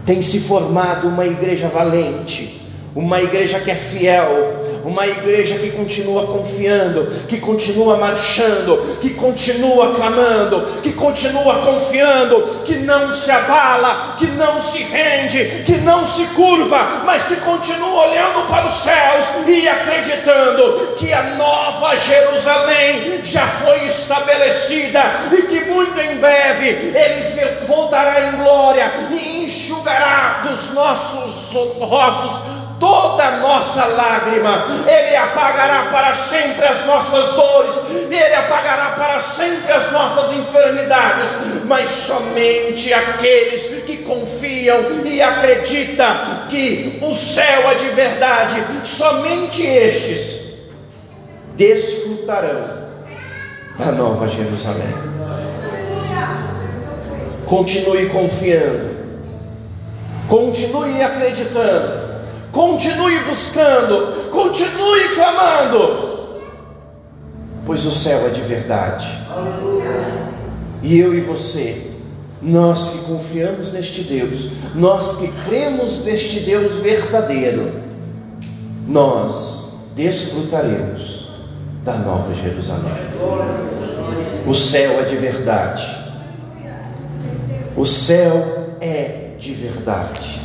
tem 0.06 0.22
se 0.22 0.40
formado 0.40 1.08
uma 1.08 1.26
igreja 1.26 1.70
valente 1.70 2.61
uma 2.96 3.22
igreja 3.22 3.60
que 3.60 3.72
é 3.72 3.76
fiel, 3.76 4.62
uma 4.84 5.08
igreja 5.08 5.58
que 5.58 5.70
continua 5.72 6.26
confiando, 6.28 7.06
que 7.28 7.40
continua 7.40 7.98
marchando, 7.98 8.98
que 9.00 9.12
continua 9.12 9.94
clamando, 9.94 10.62
que 10.82 10.92
continua 10.92 11.60
confiando, 11.60 12.62
que 12.66 12.76
não 12.78 13.14
se 13.14 13.30
abala, 13.32 14.16
que 14.18 14.28
não 14.28 14.62
se 14.62 14.80
rende, 14.80 15.64
que 15.66 15.78
não 15.78 16.06
se 16.06 16.26
curva, 16.28 17.04
mas 17.06 17.26
que 17.28 17.36
continua 17.38 18.08
olhando 18.08 18.48
para 18.48 18.66
os 18.66 18.84
céus 18.84 19.26
e 19.48 19.68
acreditando 19.68 20.94
que 20.98 21.14
a 21.14 21.36
nova 21.36 21.96
Jerusalém 21.96 23.22
já 23.24 23.48
foi 23.48 23.86
estabelecida 23.86 25.02
e 25.32 25.44
que 25.44 25.62
muito 25.66 26.00
em 26.00 26.18
breve 26.18 26.68
ele 26.68 27.66
voltará 27.68 28.28
em 28.28 28.38
glória 28.38 28.92
e 29.12 29.46
enxugará 29.46 30.44
dos 30.48 30.74
nossos 30.74 31.54
rostos 31.80 32.61
toda 32.82 33.38
nossa 33.38 33.86
lágrima, 33.86 34.66
Ele 34.88 35.16
apagará 35.16 35.92
para 35.92 36.16
sempre 36.16 36.66
as 36.66 36.84
nossas 36.88 37.34
dores, 37.34 37.76
Ele 38.10 38.34
apagará 38.34 38.90
para 38.98 39.20
sempre 39.22 39.72
as 39.72 39.92
nossas 39.92 40.34
enfermidades, 40.36 41.30
mas 41.66 41.92
somente 41.92 42.92
aqueles 42.92 43.68
que 43.86 43.98
confiam 43.98 45.06
e 45.06 45.22
acreditam 45.22 46.48
que 46.50 47.00
o 47.04 47.16
céu 47.16 47.70
é 47.70 47.76
de 47.76 47.88
verdade, 47.90 48.56
somente 48.84 49.62
estes 49.62 50.42
desfrutarão 51.56 52.82
da 53.78 53.92
nova 53.92 54.28
Jerusalém. 54.28 55.12
Continue 57.46 58.10
confiando, 58.10 58.96
continue 60.28 61.04
acreditando, 61.04 62.11
continue 62.52 63.20
buscando, 63.20 64.30
continue 64.30 65.10
clamando, 65.16 66.42
pois 67.66 67.86
o 67.86 67.92
céu 67.92 68.28
é 68.28 68.30
de 68.30 68.42
verdade. 68.42 69.08
E 70.84 71.00
eu 71.00 71.14
e 71.14 71.22
você, 71.22 71.92
nós 72.42 72.90
que 72.90 72.98
confiamos 73.06 73.72
neste 73.72 74.04
Deus, 74.04 74.50
nós 74.76 75.18
que 75.18 75.28
cremos 75.46 76.04
neste 76.04 76.40
Deus 76.42 76.76
verdadeiro, 76.76 77.72
nós 78.88 79.90
desfrutaremos 79.96 81.30
da 81.84 81.94
Nova 81.94 82.34
Jerusalém. 82.34 83.12
O 84.46 84.54
céu 84.54 85.00
é 85.00 85.04
de 85.04 85.16
verdade. 85.16 86.02
O 87.76 87.86
céu 87.86 88.76
é 88.82 89.36
de 89.38 89.54
verdade. 89.54 90.41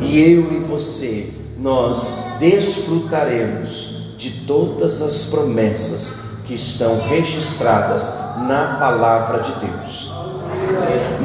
E 0.00 0.20
eu 0.20 0.52
e 0.52 0.58
você, 0.60 1.32
nós 1.58 2.36
desfrutaremos 2.38 4.14
de 4.16 4.30
todas 4.46 5.02
as 5.02 5.26
promessas 5.26 6.12
que 6.46 6.54
estão 6.54 7.00
registradas 7.08 8.12
na 8.46 8.76
palavra 8.78 9.40
de 9.40 9.52
Deus. 9.52 10.12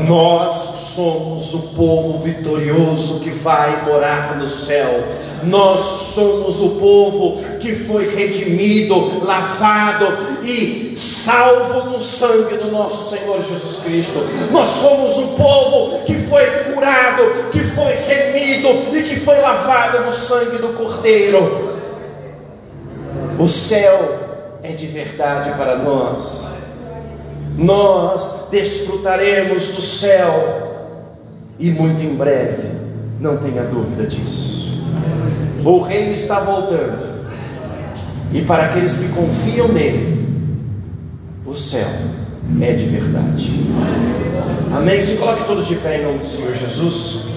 Nós 0.07 0.68
somos 0.99 1.53
o 1.53 1.59
povo 1.77 2.19
vitorioso 2.19 3.21
que 3.21 3.29
vai 3.29 3.85
morar 3.85 4.35
no 4.35 4.45
céu. 4.45 5.05
Nós 5.43 5.79
somos 5.79 6.59
o 6.59 6.71
povo 6.71 7.41
que 7.61 7.73
foi 7.73 8.13
redimido, 8.13 9.25
lavado 9.25 10.43
e 10.43 10.93
salvo 10.97 11.91
no 11.91 12.01
sangue 12.01 12.57
do 12.57 12.69
nosso 12.69 13.15
Senhor 13.15 13.41
Jesus 13.41 13.81
Cristo. 13.81 14.19
Nós 14.51 14.67
somos 14.67 15.17
o 15.17 15.27
povo 15.37 16.03
que 16.03 16.15
foi 16.15 16.45
curado, 16.73 17.49
que 17.49 17.63
foi 17.63 17.93
remido 17.93 18.93
e 18.93 19.01
que 19.03 19.15
foi 19.21 19.39
lavado 19.39 20.03
no 20.03 20.11
sangue 20.11 20.57
do 20.57 20.73
Cordeiro. 20.73 21.79
O 23.39 23.47
céu 23.47 24.19
é 24.61 24.73
de 24.73 24.85
verdade 24.85 25.51
para 25.51 25.77
nós. 25.77 26.49
Nós 27.57 28.47
desfrutaremos 28.51 29.69
do 29.69 29.81
céu 29.81 30.68
e 31.59 31.71
muito 31.71 32.01
em 32.01 32.15
breve, 32.15 32.69
não 33.19 33.37
tenha 33.37 33.63
dúvida 33.63 34.07
disso. 34.07 34.83
O 35.63 35.79
rei 35.81 36.11
está 36.11 36.39
voltando, 36.39 37.03
e 38.33 38.41
para 38.41 38.65
aqueles 38.65 38.97
que 38.97 39.09
confiam 39.09 39.67
nele, 39.67 40.25
o 41.45 41.53
céu 41.53 41.87
é 42.61 42.73
de 42.73 42.85
verdade. 42.85 43.51
Amém? 44.75 45.01
Se 45.01 45.15
coloque 45.17 45.45
todos 45.45 45.67
de 45.67 45.75
pé 45.75 45.99
em 45.99 46.05
nome 46.05 46.19
do 46.19 46.25
Senhor 46.25 46.55
Jesus. 46.55 47.28